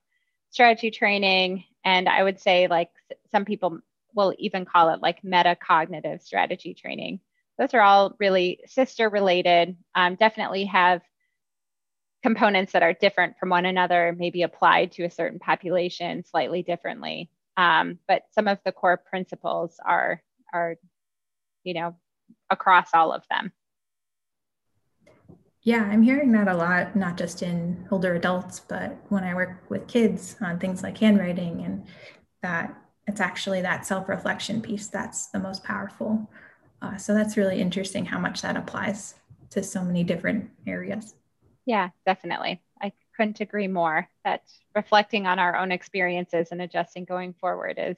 strategy 0.53 0.91
training, 0.91 1.65
and 1.85 2.09
I 2.09 2.23
would 2.23 2.39
say 2.39 2.69
like 2.69 2.91
some 3.33 3.45
people 3.45 3.81
will 4.15 4.35
even 4.39 4.65
call 4.65 4.91
it 4.91 5.03
like 5.03 5.23
metacognitive 5.23 6.23
strategy 6.23 6.75
training. 6.75 7.21
Those 7.59 7.75
are 7.75 7.81
all 7.81 8.15
really 8.21 8.61
sister 8.67 9.09
related, 9.09 9.77
um, 9.95 10.15
definitely 10.15 10.67
have 10.67 11.03
components 12.23 12.73
that 12.73 12.83
are 12.83 12.93
different 12.93 13.39
from 13.39 13.49
one 13.49 13.67
another, 13.67 14.15
maybe 14.17 14.43
applied 14.43 14.93
to 14.93 15.05
a 15.05 15.11
certain 15.11 15.39
population 15.39 16.25
slightly 16.25 16.63
differently. 16.63 17.31
Um, 17.57 17.99
but 18.07 18.23
some 18.31 18.47
of 18.47 18.59
the 18.65 18.73
core 18.73 18.97
principles 18.97 19.77
are 19.85 20.23
are 20.53 20.77
you 21.65 21.75
know 21.75 21.97
across 22.51 22.89
all 22.95 23.13
of 23.13 23.23
them. 23.31 23.53
Yeah, 25.63 25.85
I'm 25.85 26.03
hearing 26.03 26.33
that 26.33 26.49
a 26.49 26.57
lot, 26.57 26.97
not 26.97 27.17
just 27.17 27.43
in 27.43 27.87
older 27.91 28.15
adults, 28.15 28.61
but 28.61 28.97
when 29.11 29.23
I 29.23 29.35
work 29.35 29.63
with 29.69 29.87
kids 29.87 30.37
on 30.41 30.59
things 30.59 30.83
like 30.83 30.99
handwriting, 30.99 31.65
and 31.65 31.87
that 32.43 32.77
it's 33.07 33.21
actually 33.21 33.63
that 33.63 33.87
self 33.87 34.09
reflection 34.09 34.61
piece 34.61 34.89
that's 34.89 35.29
the 35.29 35.39
most 35.39 35.63
powerful. 35.63 36.29
Uh, 36.81 36.97
so 36.97 37.15
that's 37.15 37.37
really 37.37 37.61
interesting 37.61 38.05
how 38.05 38.19
much 38.19 38.43
that 38.43 38.57
applies 38.57 39.15
to 39.51 39.63
so 39.63 39.85
many 39.85 40.03
different 40.03 40.51
areas. 40.67 41.15
Yeah, 41.65 41.91
definitely. 42.05 42.61
I 42.81 42.93
couldn't 43.17 43.41
agree 43.41 43.69
more 43.69 44.09
that 44.25 44.43
reflecting 44.75 45.29
on 45.29 45.39
our 45.39 45.57
own 45.57 45.71
experiences 45.71 46.49
and 46.51 46.61
adjusting 46.61 47.05
going 47.05 47.35
forward 47.35 47.79
is 47.79 47.97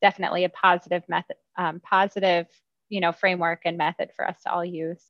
definitely 0.00 0.44
a 0.44 0.48
positive 0.48 1.02
method, 1.06 1.36
um, 1.58 1.80
positive, 1.80 2.46
you 2.88 3.00
know, 3.00 3.12
framework 3.12 3.62
and 3.66 3.76
method 3.76 4.10
for 4.16 4.26
us 4.26 4.40
to 4.44 4.52
all 4.52 4.64
use. 4.64 5.02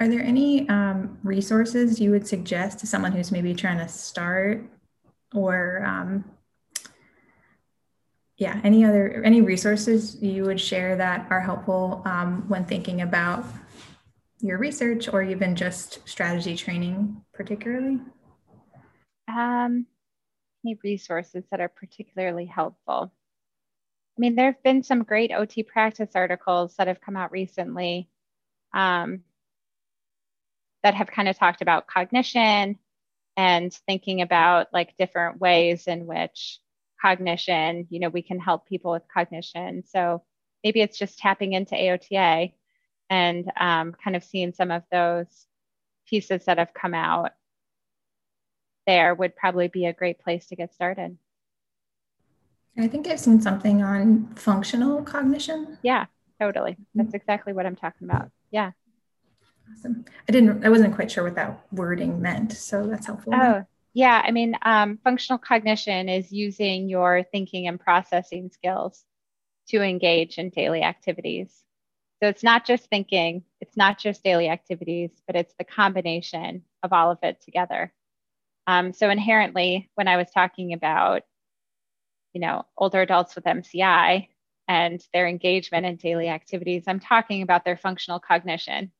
Are 0.00 0.08
there 0.08 0.22
any 0.22 0.68
um, 0.68 1.18
resources 1.24 2.00
you 2.00 2.12
would 2.12 2.26
suggest 2.26 2.78
to 2.80 2.86
someone 2.86 3.12
who's 3.12 3.32
maybe 3.32 3.54
trying 3.54 3.78
to 3.78 3.88
start 3.88 4.62
or 5.34 5.84
um, 5.84 6.24
yeah, 8.36 8.60
any 8.62 8.84
other, 8.84 9.22
any 9.24 9.40
resources 9.40 10.22
you 10.22 10.44
would 10.44 10.60
share 10.60 10.94
that 10.96 11.26
are 11.30 11.40
helpful 11.40 12.02
um, 12.04 12.44
when 12.48 12.64
thinking 12.64 13.00
about 13.00 13.44
your 14.40 14.58
research 14.58 15.08
or 15.12 15.22
even 15.22 15.56
just 15.56 16.08
strategy 16.08 16.54
training 16.54 17.20
particularly? 17.34 17.98
Um, 19.26 19.86
any 20.64 20.78
resources 20.84 21.44
that 21.50 21.60
are 21.60 21.68
particularly 21.68 22.46
helpful. 22.46 23.12
I 24.16 24.20
mean, 24.20 24.36
there 24.36 24.46
have 24.46 24.62
been 24.62 24.84
some 24.84 25.02
great 25.02 25.32
OT 25.32 25.64
practice 25.64 26.10
articles 26.14 26.76
that 26.76 26.86
have 26.86 27.00
come 27.00 27.16
out 27.16 27.32
recently 27.32 28.08
um, 28.72 29.22
that 30.88 30.94
have 30.94 31.08
kind 31.08 31.28
of 31.28 31.36
talked 31.36 31.60
about 31.60 31.86
cognition 31.86 32.78
and 33.36 33.74
thinking 33.86 34.22
about 34.22 34.68
like 34.72 34.96
different 34.96 35.38
ways 35.38 35.86
in 35.86 36.06
which 36.06 36.60
cognition, 36.98 37.86
you 37.90 38.00
know, 38.00 38.08
we 38.08 38.22
can 38.22 38.40
help 38.40 38.66
people 38.66 38.92
with 38.92 39.02
cognition. 39.12 39.84
So 39.86 40.22
maybe 40.64 40.80
it's 40.80 40.98
just 40.98 41.18
tapping 41.18 41.52
into 41.52 41.74
AOTA 41.74 42.54
and 43.10 43.52
um, 43.60 43.94
kind 44.02 44.16
of 44.16 44.24
seeing 44.24 44.54
some 44.54 44.70
of 44.70 44.82
those 44.90 45.26
pieces 46.08 46.46
that 46.46 46.56
have 46.56 46.72
come 46.72 46.94
out 46.94 47.32
there 48.86 49.14
would 49.14 49.36
probably 49.36 49.68
be 49.68 49.84
a 49.84 49.92
great 49.92 50.18
place 50.20 50.46
to 50.46 50.56
get 50.56 50.72
started. 50.72 51.18
I 52.78 52.88
think 52.88 53.06
I've 53.06 53.20
seen 53.20 53.42
something 53.42 53.82
on 53.82 54.28
functional 54.36 55.02
cognition. 55.02 55.76
Yeah, 55.82 56.06
totally. 56.40 56.78
That's 56.94 57.12
exactly 57.12 57.52
what 57.52 57.66
I'm 57.66 57.76
talking 57.76 58.08
about. 58.08 58.30
Yeah. 58.50 58.70
Awesome. 59.72 60.04
I 60.28 60.32
didn't, 60.32 60.64
I 60.64 60.68
wasn't 60.68 60.94
quite 60.94 61.10
sure 61.10 61.24
what 61.24 61.34
that 61.36 61.60
wording 61.72 62.20
meant. 62.20 62.52
So 62.52 62.86
that's 62.86 63.06
helpful. 63.06 63.34
Oh, 63.34 63.64
yeah. 63.94 64.22
I 64.24 64.30
mean, 64.30 64.56
um, 64.62 64.98
functional 65.02 65.38
cognition 65.38 66.08
is 66.08 66.30
using 66.30 66.88
your 66.88 67.24
thinking 67.32 67.66
and 67.66 67.80
processing 67.80 68.50
skills 68.52 69.04
to 69.68 69.82
engage 69.82 70.38
in 70.38 70.50
daily 70.50 70.82
activities. 70.82 71.64
So 72.22 72.28
it's 72.28 72.42
not 72.42 72.66
just 72.66 72.88
thinking, 72.88 73.44
it's 73.60 73.76
not 73.76 73.98
just 73.98 74.24
daily 74.24 74.48
activities, 74.48 75.10
but 75.26 75.36
it's 75.36 75.54
the 75.58 75.64
combination 75.64 76.64
of 76.82 76.92
all 76.92 77.10
of 77.10 77.18
it 77.22 77.40
together. 77.40 77.92
Um, 78.66 78.92
so 78.92 79.08
inherently, 79.08 79.90
when 79.94 80.08
I 80.08 80.16
was 80.16 80.30
talking 80.30 80.72
about, 80.72 81.22
you 82.32 82.40
know, 82.40 82.66
older 82.76 83.00
adults 83.00 83.34
with 83.34 83.44
MCI 83.44 84.28
and 84.66 85.02
their 85.14 85.26
engagement 85.26 85.86
in 85.86 85.96
daily 85.96 86.28
activities, 86.28 86.84
I'm 86.86 87.00
talking 87.00 87.42
about 87.42 87.64
their 87.64 87.76
functional 87.76 88.20
cognition. 88.20 88.92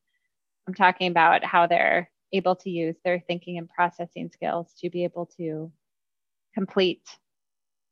I'm 0.69 0.75
talking 0.75 1.09
about 1.09 1.43
how 1.43 1.65
they're 1.65 2.11
able 2.31 2.55
to 2.57 2.69
use 2.69 2.95
their 3.03 3.19
thinking 3.19 3.57
and 3.57 3.67
processing 3.67 4.29
skills 4.31 4.71
to 4.81 4.91
be 4.91 5.03
able 5.03 5.25
to 5.37 5.71
complete 6.53 7.01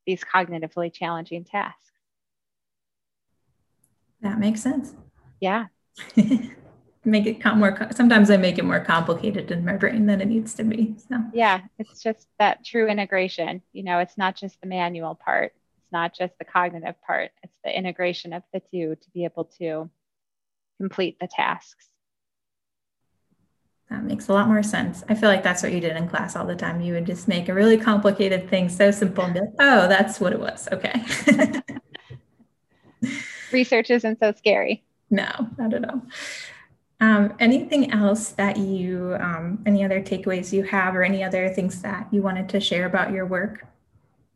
these 0.06 0.24
cognitively 0.24 0.94
challenging 0.94 1.44
tasks. 1.44 1.92
That 4.22 4.38
makes 4.38 4.62
sense. 4.62 4.94
Yeah. 5.40 5.66
make 7.04 7.26
it 7.26 7.44
more 7.56 7.88
sometimes 7.92 8.30
i 8.30 8.36
make 8.36 8.58
it 8.58 8.66
more 8.66 8.82
complicated 8.82 9.50
in 9.50 9.64
my 9.64 9.78
brain 9.78 10.06
than 10.06 10.20
it 10.20 10.28
needs 10.28 10.54
to 10.54 10.64
be 10.66 10.94
so 10.98 11.16
yeah 11.34 11.62
it's 11.80 12.04
just 12.04 12.28
that 12.38 12.66
true 12.66 12.90
integration 12.90 13.62
you 13.72 13.82
know 13.82 14.00
it's 14.00 14.18
not 14.18 14.36
just 14.36 14.60
the 14.60 14.68
manual 14.68 15.16
part 15.16 15.54
it's 15.78 15.92
not 15.94 16.14
just 16.14 16.38
the 16.38 16.44
cognitive 16.44 16.96
part 17.02 17.32
it's 17.44 17.58
the 17.64 17.76
integration 17.76 18.34
of 18.34 18.44
the 18.52 18.60
two 18.60 18.96
to 18.96 19.10
be 19.14 19.24
able 19.24 19.46
to 19.46 19.90
complete 20.82 21.18
the 21.22 21.28
tasks 21.28 21.88
that 23.90 24.04
makes 24.04 24.28
a 24.28 24.34
lot 24.34 24.48
more 24.48 24.64
sense. 24.64 25.04
I 25.08 25.16
feel 25.16 25.30
like 25.30 25.44
that's 25.44 25.64
what 25.64 25.72
you 25.72 25.80
did 25.80 25.96
in 25.96 26.10
class 26.10 26.36
all 26.36 26.46
the 26.46 26.56
time. 26.56 26.82
You 26.82 26.94
would 26.94 27.06
just 27.06 27.28
make 27.28 27.48
a 27.48 27.54
really 27.54 27.78
complicated 27.78 28.50
thing 28.50 28.68
so 28.68 28.92
simple 28.92 29.24
and 29.24 29.34
be 29.34 29.40
like, 29.40 29.54
oh, 29.60 29.88
that's 29.88 30.20
what 30.20 30.34
it 30.34 30.40
was. 30.40 30.68
Okay. 30.72 31.02
Research 33.52 33.90
isn't 33.90 34.20
so 34.20 34.34
scary. 34.34 34.84
No, 35.10 35.30
not 35.58 35.74
at 35.74 35.90
all. 35.90 36.02
Um, 37.00 37.34
anything 37.40 37.94
else 37.94 38.30
that 38.32 38.58
you, 38.58 39.16
um, 39.20 39.64
any 39.66 39.86
other 39.86 40.02
takeaways 40.02 40.52
you 40.52 40.64
have, 40.64 40.96
or 40.96 41.04
any 41.04 41.24
other 41.24 41.48
things 41.48 41.82
that 41.84 42.08
you 42.12 42.22
wanted 42.22 42.50
to 42.50 42.60
share 42.60 42.86
about 42.86 43.12
your 43.12 43.26
work? 43.26 43.66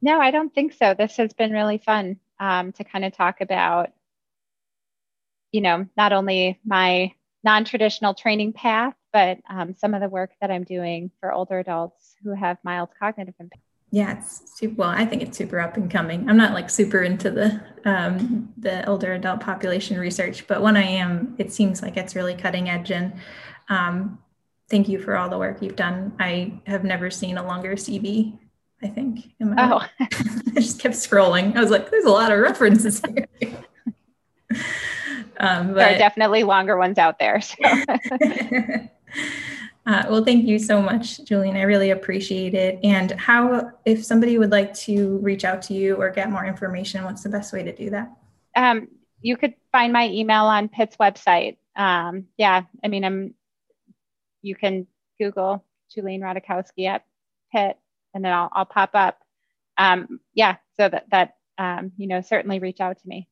No, 0.01 0.21
I 0.21 0.31
don't 0.31 0.53
think 0.53 0.73
so. 0.73 0.93
This 0.93 1.17
has 1.17 1.33
been 1.33 1.51
really 1.51 1.79
fun 1.79 2.19
um, 2.39 2.71
to 2.73 2.83
kind 2.83 3.03
of 3.03 3.13
talk 3.13 3.41
about, 3.41 3.91
you 5.51 5.61
know, 5.61 5.87
not 5.97 6.13
only 6.13 6.59
my 6.65 7.13
non 7.43 7.65
traditional 7.65 8.13
training 8.13 8.53
path, 8.53 8.93
but 9.13 9.39
um, 9.49 9.75
some 9.75 9.93
of 9.93 10.01
the 10.01 10.09
work 10.09 10.31
that 10.41 10.51
I'm 10.51 10.63
doing 10.63 11.11
for 11.19 11.31
older 11.31 11.59
adults 11.59 12.15
who 12.23 12.33
have 12.33 12.57
mild 12.63 12.89
cognitive 12.99 13.35
impairment. 13.39 13.61
Yeah, 13.93 14.17
it's 14.17 14.57
super. 14.57 14.75
Well, 14.75 14.89
I 14.89 15.05
think 15.05 15.21
it's 15.21 15.37
super 15.37 15.59
up 15.59 15.75
and 15.75 15.91
coming. 15.91 16.29
I'm 16.29 16.37
not 16.37 16.53
like 16.53 16.69
super 16.69 17.01
into 17.01 17.29
the 17.29 17.61
um, 17.83 18.53
the 18.57 18.87
older 18.87 19.13
adult 19.13 19.41
population 19.41 19.97
research, 19.97 20.47
but 20.47 20.61
when 20.61 20.77
I 20.77 20.83
am, 20.83 21.35
it 21.37 21.51
seems 21.51 21.81
like 21.81 21.97
it's 21.97 22.15
really 22.15 22.33
cutting 22.33 22.69
edge. 22.69 22.89
And 22.89 23.13
um, 23.67 24.19
thank 24.69 24.87
you 24.87 24.97
for 24.97 25.17
all 25.17 25.27
the 25.27 25.37
work 25.37 25.61
you've 25.61 25.75
done. 25.75 26.13
I 26.21 26.61
have 26.67 26.85
never 26.85 27.11
seen 27.11 27.37
a 27.37 27.45
longer 27.45 27.75
CV. 27.75 28.39
I 28.81 28.87
think. 28.87 29.29
oh, 29.41 29.85
I 29.99 30.07
just 30.55 30.79
kept 30.79 30.95
scrolling. 30.95 31.55
I 31.55 31.59
was 31.59 31.69
like, 31.69 31.91
"There's 31.91 32.05
a 32.05 32.09
lot 32.09 32.31
of 32.31 32.39
references 32.39 33.01
here." 33.05 33.27
um, 35.37 35.67
but, 35.67 35.75
there 35.75 35.95
are 35.95 35.97
definitely 35.97 36.43
longer 36.43 36.77
ones 36.77 36.97
out 36.97 37.19
there. 37.19 37.41
So. 37.41 37.55
Uh, 39.85 40.03
well, 40.09 40.23
thank 40.23 40.45
you 40.45 40.59
so 40.59 40.79
much, 40.79 41.23
Julian. 41.25 41.55
I 41.55 41.63
really 41.63 41.89
appreciate 41.89 42.53
it. 42.53 42.79
And 42.83 43.11
how, 43.13 43.71
if 43.83 44.05
somebody 44.05 44.37
would 44.37 44.51
like 44.51 44.73
to 44.75 45.17
reach 45.17 45.43
out 45.43 45.61
to 45.63 45.73
you 45.73 45.95
or 45.95 46.11
get 46.11 46.29
more 46.29 46.45
information, 46.45 47.03
what's 47.03 47.23
the 47.23 47.29
best 47.29 47.51
way 47.51 47.63
to 47.63 47.75
do 47.75 47.89
that? 47.89 48.11
Um, 48.55 48.89
you 49.21 49.37
could 49.37 49.55
find 49.71 49.91
my 49.91 50.07
email 50.07 50.45
on 50.45 50.69
Pitt's 50.69 50.97
website. 50.97 51.57
Um, 51.75 52.25
yeah, 52.37 52.63
I 52.83 52.87
mean, 52.87 53.03
I'm. 53.03 53.33
You 54.43 54.55
can 54.55 54.87
Google 55.19 55.63
Julian 55.93 56.21
Rodakowski 56.21 56.87
at 56.87 57.05
Pitt, 57.51 57.77
and 58.13 58.25
then 58.25 58.33
I'll, 58.33 58.49
I'll 58.51 58.65
pop 58.65 58.91
up. 58.93 59.19
Um, 59.77 60.19
yeah, 60.33 60.57
so 60.77 60.89
that 60.89 61.05
that 61.11 61.35
um, 61.57 61.91
you 61.97 62.07
know 62.07 62.21
certainly 62.21 62.59
reach 62.59 62.81
out 62.81 62.99
to 62.99 63.07
me. 63.07 63.27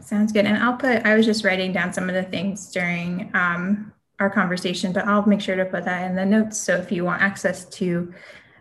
Sounds 0.00 0.32
good. 0.32 0.46
And 0.46 0.56
I'll 0.58 0.76
put. 0.76 1.04
I 1.06 1.14
was 1.14 1.24
just 1.24 1.44
writing 1.44 1.72
down 1.72 1.92
some 1.92 2.08
of 2.08 2.14
the 2.14 2.24
things 2.24 2.70
during 2.72 3.30
um, 3.34 3.92
our 4.24 4.30
conversation, 4.30 4.92
but 4.92 5.06
I'll 5.06 5.26
make 5.26 5.42
sure 5.42 5.54
to 5.54 5.66
put 5.66 5.84
that 5.84 6.08
in 6.08 6.16
the 6.16 6.24
notes. 6.24 6.58
So 6.58 6.76
if 6.76 6.90
you 6.90 7.04
want 7.04 7.20
access 7.20 7.66
to 7.66 8.12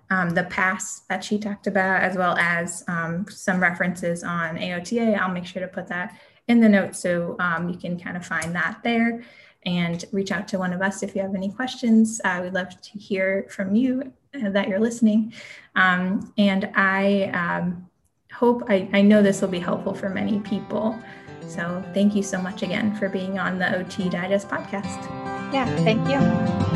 um, 0.10 0.32
the 0.32 0.44
pass 0.44 1.02
that 1.10 1.24
she 1.24 1.40
talked 1.40 1.68
about, 1.68 2.04
as 2.04 2.18
well 2.18 2.38
as 2.38 2.84
um, 2.90 3.26
some 3.30 3.62
references 3.62 4.24
on 4.24 4.58
AOTA, 4.58 5.18
I'll 5.18 5.34
make 5.34 5.46
sure 5.46 5.62
to 5.62 5.68
put 5.68 5.88
that 5.88 6.20
in 6.50 6.60
the 6.60 6.68
notes 6.68 7.00
so 7.00 7.38
um, 7.40 7.70
you 7.70 7.78
can 7.78 7.98
kind 7.98 8.18
of 8.18 8.26
find 8.26 8.54
that 8.54 8.80
there 8.84 9.24
and 9.66 10.04
reach 10.12 10.34
out 10.34 10.46
to 10.50 10.60
one 10.60 10.74
of 10.74 10.82
us 10.82 11.02
if 11.02 11.16
you 11.16 11.22
have 11.22 11.34
any 11.34 11.50
questions. 11.50 12.20
Uh, 12.26 12.42
we'd 12.44 12.54
love 12.54 12.80
to 12.82 13.00
hear 13.00 13.48
from 13.50 13.74
you 13.74 14.12
uh, 14.36 14.50
that 14.50 14.68
you're 14.68 14.82
listening. 14.82 15.34
Um, 15.76 16.34
and 16.38 16.70
I 16.76 17.32
um, 17.34 17.90
hope, 18.34 18.64
I, 18.68 18.90
I 18.92 19.02
know 19.02 19.24
this 19.24 19.40
will 19.40 19.48
be 19.48 19.60
helpful 19.60 19.94
for 19.94 20.10
many 20.10 20.42
people. 20.42 21.00
So 21.48 21.82
thank 21.94 22.14
you 22.16 22.24
so 22.24 22.42
much 22.42 22.64
again 22.64 22.94
for 22.96 23.08
being 23.08 23.40
on 23.40 23.58
the 23.58 23.78
OT 23.78 24.10
Digest 24.10 24.50
podcast. 24.50 25.33
Yeah, 25.54 25.68
thank 25.84 26.10
you. 26.10 26.73